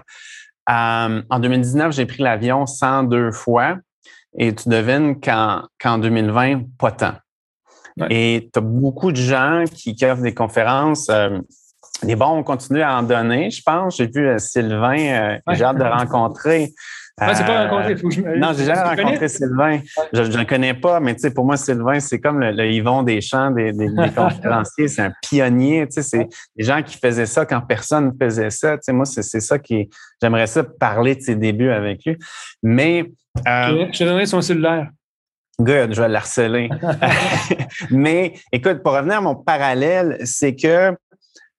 Euh, 0.71 1.23
en 1.29 1.39
2019, 1.41 1.93
j'ai 1.93 2.07
pris 2.07 2.23
l'avion 2.23 2.67
102 2.67 3.33
fois 3.33 3.79
et 4.39 4.55
tu 4.55 4.69
devines 4.69 5.21
qu'en 5.21 5.99
2020, 5.99 6.67
pas 6.79 6.93
tant. 6.93 7.15
Et 8.09 8.49
tu 8.53 8.59
as 8.59 8.63
beaucoup 8.63 9.13
de 9.13 9.17
gens 9.17 9.65
qui, 9.73 9.97
offrent 10.05 10.23
des 10.23 10.35
conférences. 10.35 11.09
Euh, 11.11 11.39
les 12.03 12.17
bons 12.17 12.39
ont 12.39 12.43
continué 12.43 12.83
à 12.83 12.97
en 12.97 13.03
donner, 13.03 13.51
je 13.51 13.63
pense. 13.63 13.97
J'ai 13.97 14.07
vu 14.07 14.27
euh, 14.27 14.39
Sylvain, 14.39 15.39
j'ai 15.53 15.65
hâte 15.65 15.79
de 15.79 15.85
rencontrer. 15.85 16.73
Ah, 17.23 17.35
c'est 17.35 17.45
pas 17.45 17.69
rencontré. 17.69 17.97
Faut 17.97 18.09
que 18.09 18.15
je... 18.15 18.23
Non, 18.23 18.53
j'ai 18.57 18.65
jamais 18.65 18.83
rencontré 18.83 19.29
Sylvain. 19.29 19.81
Je 20.13 20.23
ne 20.23 20.37
le 20.39 20.45
connais 20.45 20.73
pas, 20.73 21.01
mais 21.01 21.15
tu 21.15 21.21
sais, 21.21 21.35
pour 21.35 21.45
moi, 21.45 21.59
Sylvain, 21.59 22.01
c'est 22.01 22.19
comme 22.19 22.41
le, 22.41 22.67
Yvon 22.67 23.03
des 23.03 23.21
champs 23.21 23.51
des, 23.51 23.73
des, 23.73 23.89
conférenciers. 24.17 24.89
C'est 24.89 25.03
un 25.03 25.13
pionnier. 25.23 25.87
Tu 25.87 25.95
sais, 25.95 26.03
c'est 26.03 26.29
des 26.57 26.65
gens 26.65 26.83
qui 26.83 26.97
faisaient 26.97 27.27
ça 27.27 27.45
quand 27.45 27.61
personne 27.61 28.07
ne 28.07 28.25
faisait 28.25 28.51
ça. 28.51 28.77
Tu 28.79 28.85
sais, 28.85 28.93
moi, 28.93 29.05
c'est 29.05 29.23
ça 29.23 29.59
qui. 29.59 29.91
J'aimerais 30.23 30.47
ça 30.47 30.65
parler 30.65 31.15
de 31.15 31.21
ses 31.21 31.35
débuts 31.37 31.71
avec 31.71 32.05
lui. 32.07 32.17
Mais. 32.63 33.13
Euh, 33.47 33.87
je 33.93 33.99
te 33.99 34.05
donnerai 34.05 34.27
son 34.27 34.41
cellulaire. 34.41 34.89
Good, 35.61 35.95
je 35.95 36.01
vais 36.01 36.09
l'harceler. 36.09 36.71
mais 37.91 38.35
écoute, 38.51 38.83
pour 38.83 38.95
revenir 38.95 39.19
à 39.19 39.21
mon 39.21 39.35
parallèle, 39.35 40.19
c'est 40.25 40.57
que 40.57 40.97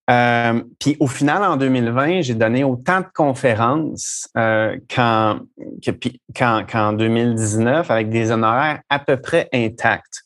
euh, 0.09 0.61
puis 0.79 0.97
au 0.99 1.07
final, 1.07 1.43
en 1.43 1.55
2020, 1.55 2.21
j'ai 2.21 2.33
donné 2.33 2.63
autant 2.63 3.01
de 3.01 3.05
conférences 3.13 4.27
euh, 4.35 4.75
qu'en, 4.93 5.39
qu'en, 6.35 6.93
2019 6.93 7.89
avec 7.89 8.09
des 8.09 8.31
honoraires 8.31 8.81
à 8.89 8.99
peu 8.99 9.17
près 9.17 9.47
intacts. 9.53 10.23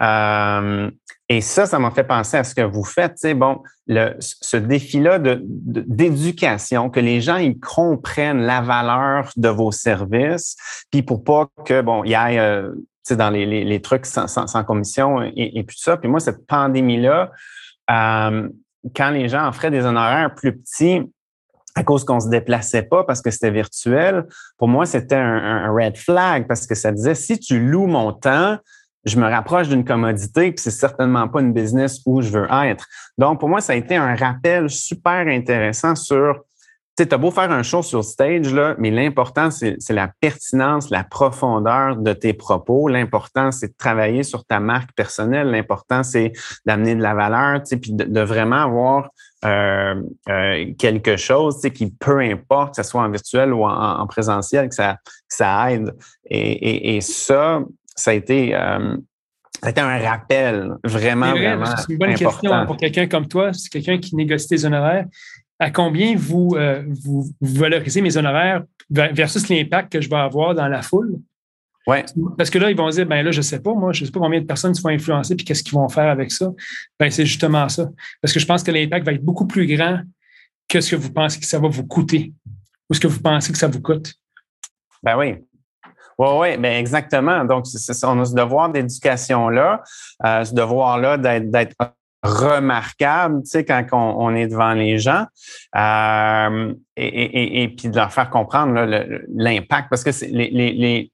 Euh, 0.00 0.90
et 1.28 1.42
ça, 1.42 1.66
ça 1.66 1.78
m'a 1.78 1.90
fait 1.90 2.04
penser 2.04 2.38
à 2.38 2.44
ce 2.44 2.54
que 2.54 2.62
vous 2.62 2.84
faites. 2.84 3.16
Tu 3.20 3.34
bon, 3.34 3.60
le, 3.86 4.14
ce 4.18 4.56
défi-là 4.56 5.18
de, 5.18 5.42
d'éducation, 5.44 6.88
que 6.88 7.00
les 7.00 7.20
gens 7.20 7.36
ils 7.36 7.58
comprennent 7.58 8.40
la 8.40 8.62
valeur 8.62 9.30
de 9.36 9.48
vos 9.48 9.72
services, 9.72 10.56
puis 10.90 11.02
pour 11.02 11.22
pas 11.22 11.48
que 11.66 11.82
bon, 11.82 12.02
il 12.04 12.10
y 12.10 12.14
ait 12.14 12.38
euh, 12.38 12.72
dans 13.16 13.30
les, 13.30 13.64
les, 13.64 13.82
trucs 13.82 14.06
sans, 14.06 14.26
sans, 14.26 14.64
commission 14.64 15.22
et, 15.22 15.58
et, 15.58 15.64
tout 15.64 15.76
ça. 15.76 15.96
Puis 15.96 16.08
moi, 16.08 16.20
cette 16.20 16.46
pandémie-là, 16.46 17.30
euh, 17.90 18.48
quand 18.94 19.10
les 19.10 19.28
gens 19.28 19.48
offraient 19.48 19.70
des 19.70 19.84
honoraires 19.84 20.34
plus 20.34 20.58
petits, 20.58 21.02
à 21.78 21.84
cause 21.84 22.04
qu'on 22.04 22.20
se 22.20 22.28
déplaçait 22.28 22.82
pas 22.82 23.04
parce 23.04 23.22
que 23.22 23.30
c'était 23.30 23.50
virtuel, 23.50 24.26
pour 24.58 24.68
moi, 24.68 24.84
c'était 24.84 25.14
un, 25.14 25.72
red 25.72 25.96
flag 25.96 26.46
parce 26.48 26.66
que 26.66 26.74
ça 26.74 26.90
disait 26.90 27.14
si 27.14 27.38
tu 27.38 27.60
loues 27.60 27.86
mon 27.86 28.12
temps, 28.12 28.58
je 29.04 29.18
me 29.18 29.28
rapproche 29.28 29.68
d'une 29.68 29.84
commodité, 29.84 30.50
puis 30.50 30.60
c'est 30.60 30.72
certainement 30.72 31.28
pas 31.28 31.40
une 31.40 31.52
business 31.52 32.00
où 32.04 32.20
je 32.20 32.30
veux 32.30 32.48
être. 32.50 32.86
Donc, 33.16 33.38
pour 33.38 33.48
moi, 33.48 33.60
ça 33.60 33.74
a 33.74 33.76
été 33.76 33.94
un 33.96 34.16
rappel 34.16 34.68
super 34.68 35.28
intéressant 35.28 35.94
sur 35.94 36.40
tu 37.06 37.14
as 37.14 37.18
beau 37.18 37.30
faire 37.30 37.50
un 37.50 37.62
show 37.62 37.82
sur 37.82 38.02
stage, 38.04 38.52
là, 38.52 38.74
mais 38.78 38.90
l'important, 38.90 39.50
c'est 39.50 39.78
la 39.90 40.10
pertinence, 40.20 40.90
la 40.90 41.04
profondeur 41.04 41.96
de 41.96 42.12
tes 42.12 42.32
propos. 42.32 42.88
L'important, 42.88 43.52
c'est 43.52 43.68
de 43.68 43.74
travailler 43.76 44.22
sur 44.22 44.44
ta 44.44 44.58
marque 44.60 44.92
personnelle. 44.92 45.48
L'important, 45.48 46.02
c'est 46.02 46.32
d'amener 46.66 46.94
de 46.94 47.02
la 47.02 47.14
valeur, 47.14 47.62
puis 47.62 47.92
de, 47.92 48.04
de, 48.04 48.20
vraiment 48.20 48.62
avoir 48.62 49.10
euh, 49.44 50.02
euh, 50.28 50.72
quelque 50.78 51.16
chose 51.16 51.60
qui, 51.74 51.90
peu 51.90 52.18
importe, 52.18 52.76
que 52.76 52.82
ce 52.82 52.88
soit 52.88 53.02
en 53.02 53.10
virtuel 53.10 53.52
ou 53.52 53.64
en, 53.64 54.06
présentiel, 54.06 54.68
que 54.68 54.74
ça, 54.74 54.96
ça 55.28 55.72
aide. 55.72 55.94
Et, 56.24 56.96
et, 56.96 57.00
ça, 57.00 57.62
ça 57.94 58.10
a 58.10 58.14
été... 58.14 58.54
Euh, 58.54 58.96
ça 59.60 59.66
a 59.66 59.70
été 59.70 59.80
un 59.80 59.98
rappel 59.98 60.76
vraiment, 60.84 61.32
vraiment. 61.32 61.64
C'est 61.74 61.92
une 61.92 61.98
bonne 61.98 62.14
question 62.14 62.64
pour 62.64 62.76
quelqu'un 62.76 63.08
comme 63.08 63.26
toi, 63.26 63.52
c'est 63.52 63.68
quelqu'un 63.68 63.98
qui 63.98 64.14
négocie 64.14 64.46
tes 64.46 64.64
honoraires 64.64 65.06
à 65.58 65.70
combien 65.70 66.14
vous, 66.16 66.50
euh, 66.54 66.84
vous, 67.04 67.30
valorisez 67.40 68.00
mes 68.00 68.16
honoraires 68.16 68.62
versus 68.90 69.48
l'impact 69.48 69.92
que 69.92 70.00
je 70.00 70.08
vais 70.08 70.16
avoir 70.16 70.54
dans 70.54 70.68
la 70.68 70.82
foule? 70.82 71.18
Ouais. 71.86 72.04
Parce 72.36 72.50
que 72.50 72.58
là, 72.58 72.70
ils 72.70 72.76
vont 72.76 72.88
dire, 72.90 73.06
ben 73.06 73.22
là, 73.22 73.30
je 73.30 73.40
sais 73.40 73.60
pas, 73.60 73.72
moi, 73.72 73.92
je 73.92 74.04
sais 74.04 74.10
pas 74.10 74.20
combien 74.20 74.40
de 74.40 74.46
personnes 74.46 74.74
se 74.74 74.82
vont 74.82 74.90
influencer 74.90 75.34
puis 75.34 75.44
qu'est-ce 75.44 75.62
qu'ils 75.62 75.74
vont 75.74 75.88
faire 75.88 76.10
avec 76.10 76.30
ça. 76.30 76.50
Ben, 77.00 77.10
c'est 77.10 77.24
justement 77.24 77.68
ça. 77.68 77.88
Parce 78.20 78.32
que 78.34 78.40
je 78.40 78.46
pense 78.46 78.62
que 78.62 78.70
l'impact 78.70 79.06
va 79.06 79.12
être 79.12 79.24
beaucoup 79.24 79.46
plus 79.46 79.66
grand 79.66 80.00
que 80.68 80.80
ce 80.80 80.90
que 80.90 80.96
vous 80.96 81.12
pensez 81.12 81.40
que 81.40 81.46
ça 81.46 81.58
va 81.58 81.68
vous 81.68 81.86
coûter 81.86 82.32
ou 82.90 82.94
ce 82.94 83.00
que 83.00 83.06
vous 83.06 83.20
pensez 83.20 83.52
que 83.52 83.58
ça 83.58 83.68
vous 83.68 83.80
coûte. 83.80 84.14
Ben 85.02 85.16
oui. 85.16 85.36
Oui, 86.18 86.28
oui, 86.34 86.56
ben 86.58 86.76
exactement. 86.78 87.44
Donc, 87.44 87.64
on 88.02 88.20
a 88.20 88.24
ce 88.24 88.34
devoir 88.34 88.70
d'éducation-là, 88.70 89.82
euh, 90.26 90.44
ce 90.44 90.52
devoir-là 90.52 91.16
d'être 91.16 91.76
remarquable, 92.22 93.42
tu 93.42 93.50
sais, 93.50 93.64
quand 93.64 93.84
on, 93.92 94.34
est 94.34 94.48
devant 94.48 94.72
les 94.72 94.98
gens, 94.98 95.26
euh, 95.76 96.74
et, 96.96 97.74
puis 97.76 97.88
de 97.88 97.96
leur 97.96 98.12
faire 98.12 98.28
comprendre 98.28 98.74
l'impact, 99.34 99.88
parce 99.88 100.02
que 100.02 100.10
les, 100.26 101.10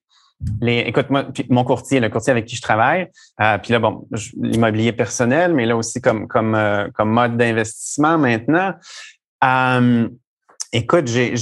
les, 0.60 0.78
écoute, 0.86 1.06
mon 1.50 1.64
courtier, 1.64 2.00
le 2.00 2.08
courtier 2.08 2.30
avec 2.30 2.46
qui 2.46 2.56
je 2.56 2.62
travaille, 2.62 3.10
euh, 3.40 3.58
puis 3.58 3.72
là, 3.72 3.78
bon, 3.78 4.06
l'immobilier 4.40 4.92
personnel, 4.92 5.52
mais 5.52 5.66
là 5.66 5.76
aussi 5.76 6.00
comme, 6.00 6.26
comme, 6.26 6.54
euh, 6.54 6.88
mode 7.00 7.36
d'investissement 7.36 8.16
maintenant. 8.18 8.72
écoute, 10.72 11.06
j'ai 11.06 11.34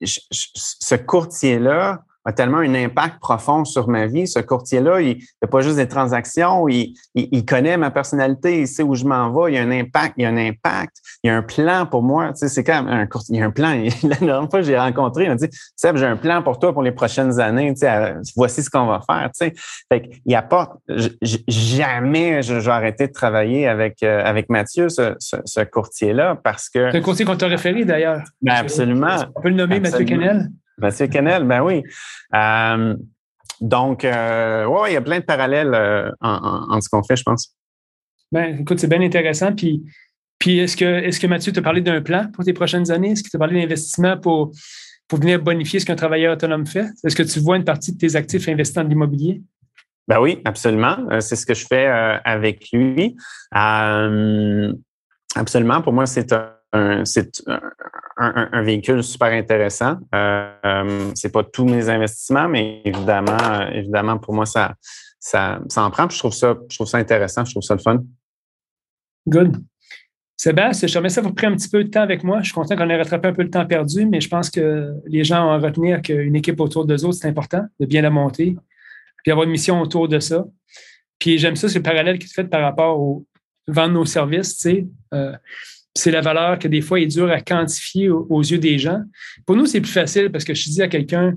ce 0.00 0.94
courtier-là, 0.94 2.02
a 2.28 2.32
tellement 2.32 2.58
un 2.58 2.74
impact 2.74 3.20
profond 3.20 3.64
sur 3.64 3.88
ma 3.88 4.06
vie. 4.06 4.28
Ce 4.28 4.38
courtier-là, 4.38 5.00
il 5.00 5.18
fait 5.18 5.50
pas 5.50 5.62
juste 5.62 5.76
des 5.76 5.88
transactions, 5.88 6.68
il, 6.68 6.92
il, 7.14 7.46
connaît 7.46 7.78
ma 7.78 7.90
personnalité, 7.90 8.60
il 8.60 8.68
sait 8.68 8.82
où 8.82 8.94
je 8.94 9.04
m'en 9.04 9.32
vais, 9.32 9.52
il 9.52 9.54
y 9.54 9.58
a 9.58 9.62
un 9.62 9.70
impact, 9.70 10.12
il 10.18 10.24
y 10.24 10.26
a 10.26 10.28
un 10.28 10.36
impact, 10.36 10.98
il 11.24 11.28
y 11.28 11.30
a 11.30 11.36
un 11.38 11.42
plan 11.42 11.86
pour 11.86 12.02
moi. 12.02 12.28
Tu 12.34 12.40
sais, 12.40 12.48
c'est 12.48 12.64
quand 12.64 12.82
même 12.82 12.92
un 12.92 13.06
courtier, 13.06 13.36
il 13.36 13.38
y 13.38 13.42
a 13.42 13.46
un 13.46 13.50
plan. 13.50 13.70
La 14.02 14.16
dernière 14.16 14.50
fois, 14.50 14.60
j'ai 14.60 14.78
rencontré, 14.78 15.24
il 15.24 15.30
m'a 15.30 15.36
dit, 15.36 15.48
Seb, 15.74 15.96
j'ai 15.96 16.04
un 16.04 16.18
plan 16.18 16.42
pour 16.42 16.58
toi 16.58 16.74
pour 16.74 16.82
les 16.82 16.92
prochaines 16.92 17.40
années, 17.40 17.72
tu 17.72 17.80
sais, 17.80 18.14
voici 18.36 18.62
ce 18.62 18.68
qu'on 18.68 18.84
va 18.84 19.00
faire, 19.08 19.30
tu 19.32 19.46
sais. 19.46 19.54
Fait 19.90 20.02
qu'il 20.02 20.34
apporte, 20.34 20.72
jamais 21.48 22.42
je, 22.42 22.52
vais 22.52 22.70
arrêter 22.70 23.06
de 23.06 23.12
travailler 23.12 23.66
avec, 23.66 24.02
euh, 24.02 24.22
avec 24.22 24.50
Mathieu, 24.50 24.90
ce, 24.90 25.14
ce, 25.18 25.60
courtier-là, 25.62 26.38
parce 26.44 26.68
que... 26.68 26.90
C'est 26.90 26.98
un 26.98 27.00
courtier 27.00 27.24
qu'on 27.24 27.36
t'a 27.36 27.46
référé 27.46 27.86
d'ailleurs. 27.86 28.20
Ben 28.42 28.52
absolument. 28.52 29.16
On 29.34 29.40
peut 29.40 29.48
le 29.48 29.54
nommer 29.54 29.80
Mathieu 29.80 30.04
Canel? 30.04 30.50
Mathieu 30.78 31.06
Canel, 31.08 31.44
ben 31.44 31.62
oui. 31.62 31.82
Euh, 32.34 32.96
donc, 33.60 34.04
euh, 34.04 34.66
ouais, 34.66 34.90
il 34.90 34.94
y 34.94 34.96
a 34.96 35.00
plein 35.00 35.18
de 35.20 35.24
parallèles 35.24 35.74
euh, 35.74 36.10
en, 36.20 36.80
ce 36.80 36.88
qu'on 36.88 37.02
fait, 37.02 37.16
je 37.16 37.24
pense. 37.24 37.54
Ben, 38.30 38.60
écoute, 38.60 38.78
c'est 38.78 38.88
bien 38.88 39.00
intéressant. 39.00 39.52
Puis, 39.52 39.82
puis 40.38 40.58
est-ce 40.58 40.76
que, 40.76 40.84
est 40.84 41.18
que 41.18 41.26
Mathieu 41.26 41.52
t'a 41.52 41.62
parlé 41.62 41.80
d'un 41.80 42.00
plan 42.00 42.30
pour 42.32 42.44
tes 42.44 42.52
prochaines 42.52 42.90
années? 42.90 43.12
Est-ce 43.12 43.22
qu'il 43.22 43.30
t'a 43.30 43.38
parlé 43.38 43.60
d'investissement 43.60 44.16
pour, 44.16 44.52
pour 45.08 45.18
venir 45.18 45.42
bonifier 45.42 45.80
ce 45.80 45.86
qu'un 45.86 45.96
travailleur 45.96 46.34
autonome 46.34 46.66
fait? 46.66 46.86
Est-ce 47.04 47.16
que 47.16 47.22
tu 47.22 47.40
vois 47.40 47.56
une 47.56 47.64
partie 47.64 47.92
de 47.92 47.98
tes 47.98 48.14
actifs 48.16 48.48
investis 48.48 48.74
dans 48.74 48.84
l'immobilier? 48.84 49.42
Ben 50.06 50.20
oui, 50.20 50.40
absolument. 50.44 50.96
C'est 51.20 51.36
ce 51.36 51.44
que 51.44 51.54
je 51.54 51.66
fais 51.66 51.86
avec 51.86 52.68
lui. 52.72 53.16
absolument. 55.34 55.82
Pour 55.82 55.92
moi, 55.92 56.06
c'est 56.06 56.32
un 56.32 56.57
c'est 57.04 57.42
un, 58.18 58.62
véhicule 58.62 59.02
super 59.02 59.28
intéressant. 59.28 59.96
Euh, 60.14 60.52
euh, 60.64 61.10
c'est 61.14 61.32
pas 61.32 61.44
tous 61.44 61.64
mes 61.64 61.88
investissements, 61.88 62.48
mais 62.48 62.82
évidemment, 62.84 63.68
évidemment, 63.72 64.18
pour 64.18 64.34
moi, 64.34 64.46
ça, 64.46 64.74
ça, 65.18 65.60
ça 65.68 65.84
en 65.84 65.90
prend. 65.90 66.08
je 66.08 66.18
trouve 66.18 66.34
ça, 66.34 66.56
je 66.68 66.76
trouve 66.76 66.88
ça 66.88 66.98
intéressant, 66.98 67.44
je 67.44 67.52
trouve 67.52 67.62
ça 67.62 67.74
le 67.74 67.80
fun. 67.80 68.02
Good. 69.26 69.56
Sébastien, 70.36 70.86
je 70.86 70.92
te 70.92 70.98
remercie 70.98 71.16
d'avoir 71.16 71.34
pris 71.34 71.46
un 71.46 71.56
petit 71.56 71.68
peu 71.68 71.82
de 71.82 71.90
temps 71.90 72.02
avec 72.02 72.22
moi. 72.22 72.40
Je 72.40 72.46
suis 72.46 72.54
content 72.54 72.76
qu'on 72.76 72.88
ait 72.88 72.96
rattrapé 72.96 73.28
un 73.28 73.32
peu 73.32 73.42
le 73.42 73.50
temps 73.50 73.66
perdu, 73.66 74.06
mais 74.06 74.20
je 74.20 74.28
pense 74.28 74.50
que 74.50 74.94
les 75.06 75.24
gens 75.24 75.48
ont 75.48 75.50
à 75.50 75.58
retenir 75.58 76.00
qu'une 76.00 76.36
équipe 76.36 76.60
autour 76.60 76.86
d'eux 76.86 77.04
autres, 77.04 77.18
c'est 77.18 77.28
important 77.28 77.64
de 77.80 77.86
bien 77.86 78.02
la 78.02 78.10
monter, 78.10 78.56
puis 79.24 79.32
avoir 79.32 79.44
une 79.44 79.50
mission 79.50 79.80
autour 79.80 80.08
de 80.08 80.20
ça. 80.20 80.46
Puis 81.18 81.38
j'aime 81.38 81.56
ça, 81.56 81.68
c'est 81.68 81.80
le 81.80 81.82
parallèle 81.82 82.18
qui 82.20 82.28
se 82.28 82.34
fait 82.34 82.44
par 82.44 82.62
rapport 82.62 83.00
au 83.00 83.26
vendre 83.66 83.94
nos 83.94 84.04
services. 84.04 84.56
Tu 84.56 84.62
sais. 84.62 84.86
Euh, 85.12 85.32
c'est 85.94 86.10
la 86.10 86.20
valeur 86.20 86.58
que 86.58 86.68
des 86.68 86.80
fois 86.80 87.00
est 87.00 87.06
dure 87.06 87.30
à 87.30 87.40
quantifier 87.40 88.08
aux, 88.08 88.42
yeux 88.42 88.58
des 88.58 88.78
gens. 88.78 89.02
Pour 89.46 89.56
nous, 89.56 89.66
c'est 89.66 89.80
plus 89.80 89.92
facile 89.92 90.30
parce 90.30 90.44
que 90.44 90.54
je 90.54 90.70
dis 90.70 90.82
à 90.82 90.88
quelqu'un, 90.88 91.34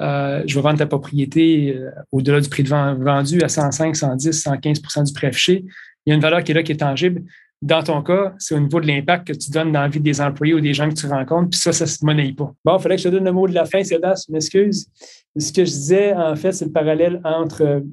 euh, 0.00 0.42
je 0.46 0.54
vais 0.54 0.60
vendre 0.60 0.78
ta 0.78 0.86
propriété 0.86 1.76
euh, 1.76 1.90
au-delà 2.10 2.40
du 2.40 2.48
prix 2.48 2.62
de 2.62 2.68
vendu 2.68 3.42
à 3.42 3.48
105, 3.48 3.94
110, 3.94 4.44
115% 4.44 5.04
du 5.06 5.12
prix 5.12 5.26
affiché. 5.28 5.64
Il 6.04 6.10
y 6.10 6.12
a 6.12 6.16
une 6.16 6.20
valeur 6.20 6.42
qui 6.42 6.52
est 6.52 6.54
là, 6.54 6.62
qui 6.62 6.72
est 6.72 6.76
tangible. 6.76 7.22
Dans 7.62 7.82
ton 7.82 8.02
cas, 8.02 8.34
c'est 8.38 8.56
au 8.56 8.60
niveau 8.60 8.80
de 8.80 8.88
l'impact 8.88 9.28
que 9.28 9.32
tu 9.32 9.50
donnes 9.50 9.70
dans 9.70 9.82
la 9.82 9.88
vie 9.88 10.00
des 10.00 10.20
employés 10.20 10.54
ou 10.54 10.60
des 10.60 10.74
gens 10.74 10.88
que 10.88 10.94
tu 10.94 11.06
rencontres, 11.06 11.50
puis 11.50 11.60
ça, 11.60 11.72
ça 11.72 11.84
ne 11.84 11.90
se 11.90 12.04
monnaie 12.04 12.32
pas. 12.32 12.52
Bon, 12.64 12.76
il 12.76 12.82
fallait 12.82 12.96
que 12.96 13.02
je 13.02 13.08
te 13.08 13.14
donne 13.14 13.24
le 13.24 13.30
mot 13.30 13.46
de 13.46 13.54
la 13.54 13.64
fin, 13.64 13.84
Sébastien, 13.84 14.26
je 14.28 14.32
m'excuse. 14.32 14.88
Ce 15.36 15.52
que 15.52 15.64
je 15.64 15.70
disais, 15.70 16.12
en 16.12 16.34
fait, 16.34 16.50
c'est 16.50 16.64
le 16.64 16.72
parallèle 16.72 17.20
entre 17.22 17.84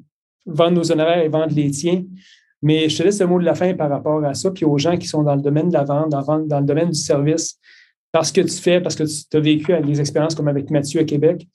vendre 0.44 0.72
nos 0.72 0.90
honoraires 0.90 1.22
et 1.22 1.28
vendre 1.28 1.54
les 1.54 1.70
tiens. 1.70 2.02
Mais 2.62 2.88
je 2.88 2.98
te 2.98 3.02
laisse 3.02 3.20
le 3.20 3.26
mot 3.26 3.38
de 3.38 3.44
la 3.44 3.54
fin 3.54 3.72
par 3.74 3.88
rapport 3.88 4.22
à 4.24 4.34
ça, 4.34 4.50
puis 4.50 4.64
aux 4.64 4.78
gens 4.78 4.96
qui 4.96 5.06
sont 5.06 5.22
dans 5.22 5.34
le 5.34 5.40
domaine 5.40 5.68
de 5.68 5.74
la 5.74 5.84
vente, 5.84 6.10
dans, 6.10 6.60
le 6.60 6.66
domaine 6.66 6.90
du 6.90 6.98
service, 6.98 7.58
parce 8.12 8.30
que 8.32 8.40
tu 8.40 8.56
fais, 8.56 8.80
parce 8.80 8.94
que 8.94 9.04
tu 9.04 9.36
as 9.36 9.40
vécu 9.40 9.72
des 9.82 10.00
expériences 10.00 10.34
comme 10.34 10.48
avec 10.48 10.70
Mathieu 10.70 11.00
à 11.00 11.04
Québec. 11.04 11.46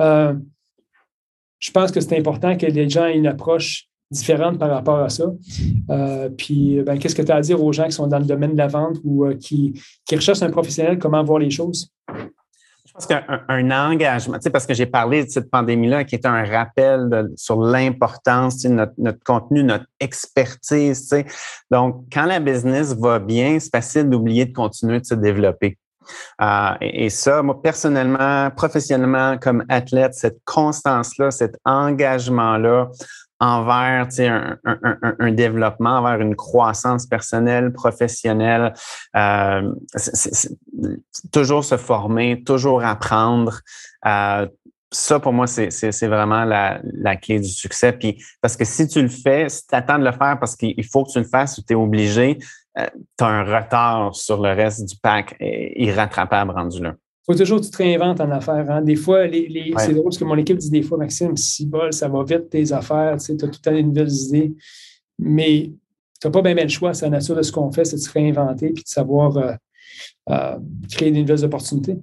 Euh, 0.00 0.34
je 1.58 1.70
pense 1.70 1.92
que 1.92 2.00
c'est 2.00 2.18
important 2.18 2.56
que 2.56 2.66
les 2.66 2.88
gens 2.88 3.06
aient 3.06 3.16
une 3.16 3.28
approche 3.28 3.88
différente 4.10 4.58
par 4.58 4.68
rapport 4.68 4.98
à 4.98 5.08
ça. 5.08 5.32
Euh, 5.90 6.28
puis, 6.28 6.80
ben, 6.82 6.98
qu'est-ce 6.98 7.14
que 7.14 7.22
tu 7.22 7.32
as 7.32 7.36
à 7.36 7.40
dire 7.40 7.62
aux 7.62 7.72
gens 7.72 7.84
qui 7.84 7.92
sont 7.92 8.06
dans 8.06 8.18
le 8.18 8.26
domaine 8.26 8.52
de 8.52 8.58
la 8.58 8.66
vente 8.66 8.98
ou 9.04 9.24
euh, 9.24 9.34
qui, 9.34 9.80
qui 10.06 10.16
recherchent 10.16 10.42
un 10.42 10.50
professionnel, 10.50 10.98
comment 10.98 11.22
voir 11.24 11.38
les 11.38 11.50
choses? 11.50 11.90
Je 12.98 13.06
pense 13.06 13.06
qu'un 13.06 13.70
engagement, 13.70 14.36
tu 14.36 14.42
sais, 14.42 14.50
parce 14.50 14.66
que 14.66 14.74
j'ai 14.74 14.84
parlé 14.84 15.24
de 15.24 15.30
cette 15.30 15.50
pandémie-là 15.50 16.04
qui 16.04 16.14
est 16.14 16.26
un 16.26 16.44
rappel 16.44 17.30
sur 17.36 17.60
l'importance 17.60 18.58
de 18.58 18.68
notre, 18.68 18.92
notre, 18.98 19.22
contenu, 19.24 19.64
notre 19.64 19.86
expertise. 19.98 21.00
Tu 21.00 21.06
sais. 21.06 21.26
Donc, 21.70 22.04
quand 22.12 22.26
la 22.26 22.38
business 22.38 22.94
va 22.94 23.18
bien, 23.18 23.58
c'est 23.58 23.70
facile 23.70 24.10
d'oublier 24.10 24.44
de 24.44 24.52
continuer 24.52 25.00
de 25.00 25.06
se 25.06 25.14
développer. 25.14 25.78
Euh, 26.40 26.74
et, 26.80 27.08
ça, 27.08 27.42
moi, 27.42 27.60
personnellement, 27.62 28.50
professionnellement, 28.50 29.38
comme 29.38 29.64
athlète, 29.68 30.14
cette 30.14 30.38
constance-là, 30.44 31.30
cet 31.30 31.56
engagement-là 31.64 32.90
envers 33.42 34.06
un, 34.20 34.56
un, 34.64 35.14
un, 35.18 35.32
développement, 35.32 35.98
envers 35.98 36.20
une 36.20 36.36
croissance 36.36 37.06
personnelle, 37.06 37.72
professionnelle. 37.72 38.72
Euh, 39.16 39.72
toujours 41.32 41.64
se 41.64 41.76
former, 41.76 42.44
toujours 42.44 42.84
apprendre. 42.84 43.60
Euh, 44.06 44.46
ça, 44.92 45.18
pour 45.18 45.32
moi, 45.32 45.48
c'est 45.48 46.06
vraiment 46.06 46.44
la, 46.44 46.80
la, 46.84 47.16
clé 47.16 47.40
du 47.40 47.48
succès. 47.48 47.92
Puis, 47.92 48.22
parce 48.40 48.56
que 48.56 48.64
si 48.64 48.86
tu 48.86 49.02
le 49.02 49.08
fais, 49.08 49.48
si 49.48 49.66
tu 49.66 49.74
attends 49.74 49.98
de 49.98 50.04
le 50.04 50.12
faire 50.12 50.38
parce 50.38 50.54
qu'il 50.54 50.84
faut 50.86 51.04
que 51.04 51.10
tu 51.10 51.18
le 51.18 51.24
fasses 51.24 51.58
ou 51.58 51.62
tu 51.62 51.72
es 51.72 51.76
obligé, 51.76 52.38
euh, 52.78 52.86
tu 53.18 53.24
as 53.24 53.26
un 53.26 53.42
retard 53.42 54.14
sur 54.14 54.40
le 54.40 54.52
reste 54.52 54.84
du 54.84 54.94
pack 55.02 55.34
irrattrapable 55.40 56.52
rendu 56.52 56.80
là 56.80 56.94
faut 57.24 57.34
toujours 57.34 57.60
que 57.60 57.64
tu 57.64 57.70
te 57.70 57.76
réinventes 57.76 58.20
en 58.20 58.30
affaires. 58.30 58.68
Hein. 58.70 58.82
Des 58.82 58.96
fois, 58.96 59.26
les, 59.26 59.72
c'est 59.78 59.92
drôle 59.92 60.04
parce 60.04 60.18
que 60.18 60.24
mon 60.24 60.36
équipe 60.36 60.58
dit 60.58 60.70
des 60.70 60.82
fois, 60.82 60.98
Maxime, 60.98 61.36
si 61.36 61.66
bol, 61.66 61.92
ça 61.92 62.08
va 62.08 62.24
vite 62.24 62.50
tes 62.50 62.72
affaires, 62.72 63.16
tu 63.18 63.32
as 63.32 63.36
tout 63.36 63.46
le 63.46 63.52
temps 63.52 63.72
des 63.72 63.82
nouvelles 63.82 64.12
idées. 64.12 64.52
Mais 65.18 65.70
tu 66.20 66.26
n'as 66.26 66.30
pas 66.30 66.42
bien, 66.42 66.54
le 66.54 66.68
choix. 66.68 66.94
C'est 66.94 67.06
la 67.06 67.18
nature 67.18 67.36
de 67.36 67.42
ce 67.42 67.52
qu'on 67.52 67.70
fait, 67.70 67.84
c'est 67.84 67.96
de 67.96 68.00
se 68.00 68.10
réinventer 68.10 68.70
et 68.70 68.72
de 68.72 68.82
savoir 68.84 69.36
euh, 69.36 69.52
euh, 70.30 70.58
créer 70.90 71.10
des 71.10 71.20
nouvelles 71.20 71.44
opportunités. 71.44 71.96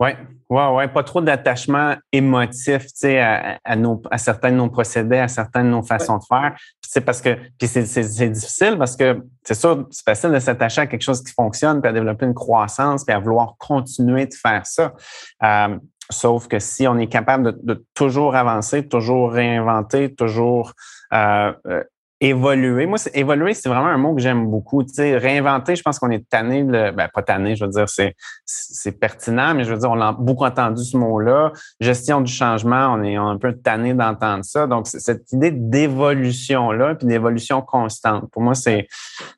Oui, 0.00 0.10
ouais, 0.50 0.68
ouais, 0.68 0.88
pas 0.88 1.02
trop 1.02 1.20
d'attachement 1.20 1.94
émotif, 2.12 2.86
à, 3.04 3.58
à, 3.64 3.76
nos, 3.76 4.02
à 4.10 4.18
certains 4.18 4.50
de 4.50 4.56
nos 4.56 4.68
procédés, 4.68 5.18
à 5.18 5.28
certaines 5.28 5.66
de 5.66 5.70
nos 5.70 5.82
façons 5.82 6.18
de 6.18 6.24
faire. 6.24 6.54
C'est 6.88 7.00
parce 7.00 7.20
que, 7.20 7.36
puis 7.58 7.68
c'est, 7.68 8.30
difficile 8.30 8.76
parce 8.78 8.96
que 8.96 9.22
c'est 9.42 9.54
sûr, 9.54 9.86
c'est 9.90 10.04
facile 10.04 10.30
de 10.30 10.38
s'attacher 10.38 10.82
à 10.82 10.86
quelque 10.86 11.02
chose 11.02 11.22
qui 11.22 11.32
fonctionne, 11.32 11.80
puis 11.80 11.90
à 11.90 11.92
développer 11.92 12.26
une 12.26 12.34
croissance, 12.34 13.04
puis 13.04 13.14
à 13.14 13.18
vouloir 13.18 13.56
continuer 13.58 14.26
de 14.26 14.34
faire 14.34 14.66
ça. 14.66 14.94
Euh, 15.42 15.78
Sauf 16.10 16.46
que 16.46 16.58
si 16.60 16.86
on 16.86 16.98
est 16.98 17.08
capable 17.08 17.56
de, 17.64 17.84
toujours 17.94 18.36
avancer, 18.36 18.86
toujours 18.86 19.32
réinventer, 19.32 20.14
toujours 20.14 20.72
euh, 21.12 21.52
euh, 21.66 21.82
évoluer. 22.20 22.86
Moi, 22.86 22.98
évoluer, 23.14 23.54
c'est 23.54 23.68
vraiment 23.68 23.88
un 23.88 23.98
mot 23.98 24.14
que 24.14 24.20
j'aime 24.20 24.46
beaucoup. 24.46 24.82
Tu 24.82 24.94
sais, 24.94 25.18
réinventer, 25.18 25.76
je 25.76 25.82
pense 25.82 25.98
qu'on 25.98 26.10
est 26.10 26.28
tanné, 26.28 26.64
de, 26.64 26.90
ben, 26.90 27.08
pas 27.12 27.22
tanné, 27.22 27.56
je 27.56 27.64
veux 27.64 27.70
dire, 27.70 27.88
c'est, 27.88 28.14
c'est 28.44 28.98
pertinent, 28.98 29.54
mais 29.54 29.64
je 29.64 29.72
veux 29.72 29.78
dire, 29.78 29.90
on 29.90 30.00
a 30.00 30.12
beaucoup 30.12 30.44
entendu 30.44 30.82
ce 30.82 30.96
mot-là. 30.96 31.52
Gestion 31.80 32.20
du 32.20 32.32
changement, 32.32 32.94
on 32.94 33.02
est 33.02 33.16
un 33.16 33.36
peu 33.36 33.52
tanné 33.52 33.92
d'entendre 33.92 34.44
ça. 34.44 34.66
Donc, 34.66 34.86
cette 34.86 35.30
idée 35.32 35.50
d'évolution-là, 35.50 36.94
puis 36.94 37.06
d'évolution 37.06 37.60
constante. 37.60 38.30
Pour 38.30 38.42
moi, 38.42 38.54
c'est, 38.54 38.88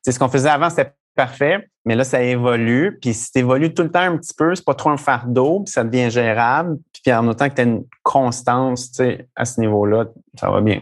c'est 0.02 0.12
ce 0.12 0.18
qu'on 0.18 0.28
faisait 0.28 0.50
avant, 0.50 0.70
c'était 0.70 0.92
parfait, 1.16 1.68
mais 1.84 1.96
là, 1.96 2.04
ça 2.04 2.22
évolue. 2.22 2.96
Puis 3.02 3.12
si 3.12 3.32
tu 3.32 3.40
évolues 3.40 3.74
tout 3.74 3.82
le 3.82 3.90
temps 3.90 4.02
un 4.02 4.16
petit 4.16 4.34
peu, 4.34 4.54
c'est 4.54 4.64
pas 4.64 4.74
trop 4.74 4.90
un 4.90 4.96
fardeau, 4.96 5.60
puis 5.64 5.72
ça 5.72 5.82
devient 5.82 6.10
gérable. 6.10 6.78
Puis 6.92 7.12
en 7.12 7.26
autant 7.26 7.48
que 7.48 7.54
tu 7.54 7.60
as 7.60 7.64
une 7.64 7.84
constance 8.04 8.92
à 9.34 9.44
ce 9.44 9.60
niveau-là, 9.60 10.06
ça 10.38 10.48
va 10.48 10.60
bien. 10.60 10.80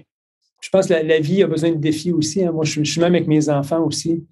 Je 0.60 0.68
pense 0.70 0.86
que 0.86 0.94
la, 0.94 1.20
vie 1.20 1.42
a 1.42 1.46
besoin 1.46 1.70
de 1.70 1.76
défis 1.76 2.12
aussi. 2.12 2.44
Hein. 2.44 2.52
Moi, 2.52 2.64
je, 2.64 2.82
suis 2.82 3.00
même 3.00 3.14
avec 3.14 3.28
mes 3.28 3.48
enfants 3.48 3.84
aussi. 3.84 4.24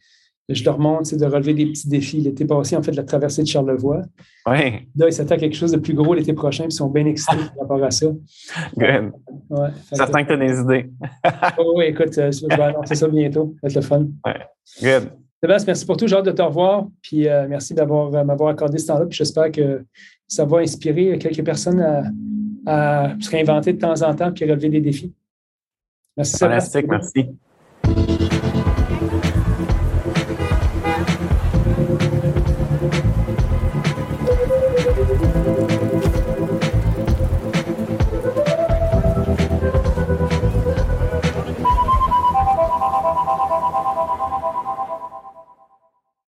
Je 0.48 0.62
leur 0.64 0.78
montre 0.78 1.16
de 1.16 1.24
relever 1.24 1.54
des 1.54 1.66
petits 1.66 1.88
défis. 1.88 2.20
L'été 2.20 2.44
passé, 2.44 2.76
en 2.76 2.82
fait, 2.82 2.92
la 2.92 3.02
traversée 3.02 3.42
de 3.42 3.46
Charlevoix. 3.46 4.02
Oui. 4.46 4.88
Là, 4.96 5.06
ils 5.06 5.12
s'attendent 5.12 5.38
à 5.38 5.40
quelque 5.40 5.56
chose 5.56 5.72
de 5.72 5.78
plus 5.78 5.94
gros 5.94 6.12
l'été 6.12 6.34
prochain, 6.34 6.64
puis 6.64 6.72
ils 6.72 6.76
sont 6.76 6.90
bien 6.90 7.06
excités 7.06 7.36
par 7.56 7.62
rapport 7.62 7.82
à 7.82 7.90
ça. 7.90 8.06
Good. 8.76 9.12
Ouais, 9.48 9.68
Certain 9.92 10.22
que 10.22 10.28
tu 10.28 10.34
as 10.34 10.36
des 10.36 10.60
idées. 10.60 10.90
oh, 11.58 11.74
oui, 11.76 11.86
écoute, 11.86 12.16
euh, 12.18 12.30
je 12.30 12.46
vais 12.46 12.62
annoncer 12.62 12.94
ça 12.94 13.08
bientôt. 13.08 13.54
Ça 13.54 13.60
va 13.62 13.68
être 13.68 13.74
le 13.76 13.80
fun. 13.82 14.06
Ouais. 14.26 14.40
Good. 14.82 15.10
Sébastien, 15.44 15.66
merci 15.66 15.84
pour 15.84 15.98
tout. 15.98 16.06
J'ai 16.06 16.16
hâte 16.16 16.24
de 16.24 16.30
te 16.30 16.40
revoir. 16.40 16.88
Puis 17.02 17.28
euh, 17.28 17.46
merci 17.48 17.74
d'avoir 17.74 18.14
euh, 18.14 18.24
m'avoir 18.24 18.48
accordé 18.48 18.78
ce 18.78 18.86
temps-là. 18.86 19.04
Puis 19.04 19.18
j'espère 19.18 19.50
que 19.52 19.84
ça 20.26 20.46
va 20.46 20.58
inspirer 20.58 21.18
quelques 21.18 21.44
personnes 21.44 21.84
à, 22.66 23.14
se 23.20 23.30
réinventer 23.30 23.74
de 23.74 23.78
temps 23.78 24.00
en 24.02 24.14
temps 24.14 24.32
puis 24.32 24.46
relever 24.46 24.70
des 24.70 24.80
défis. 24.80 25.12
Merci. 26.16 26.38
Fantastique, 26.38 26.86
merci. 26.88 28.13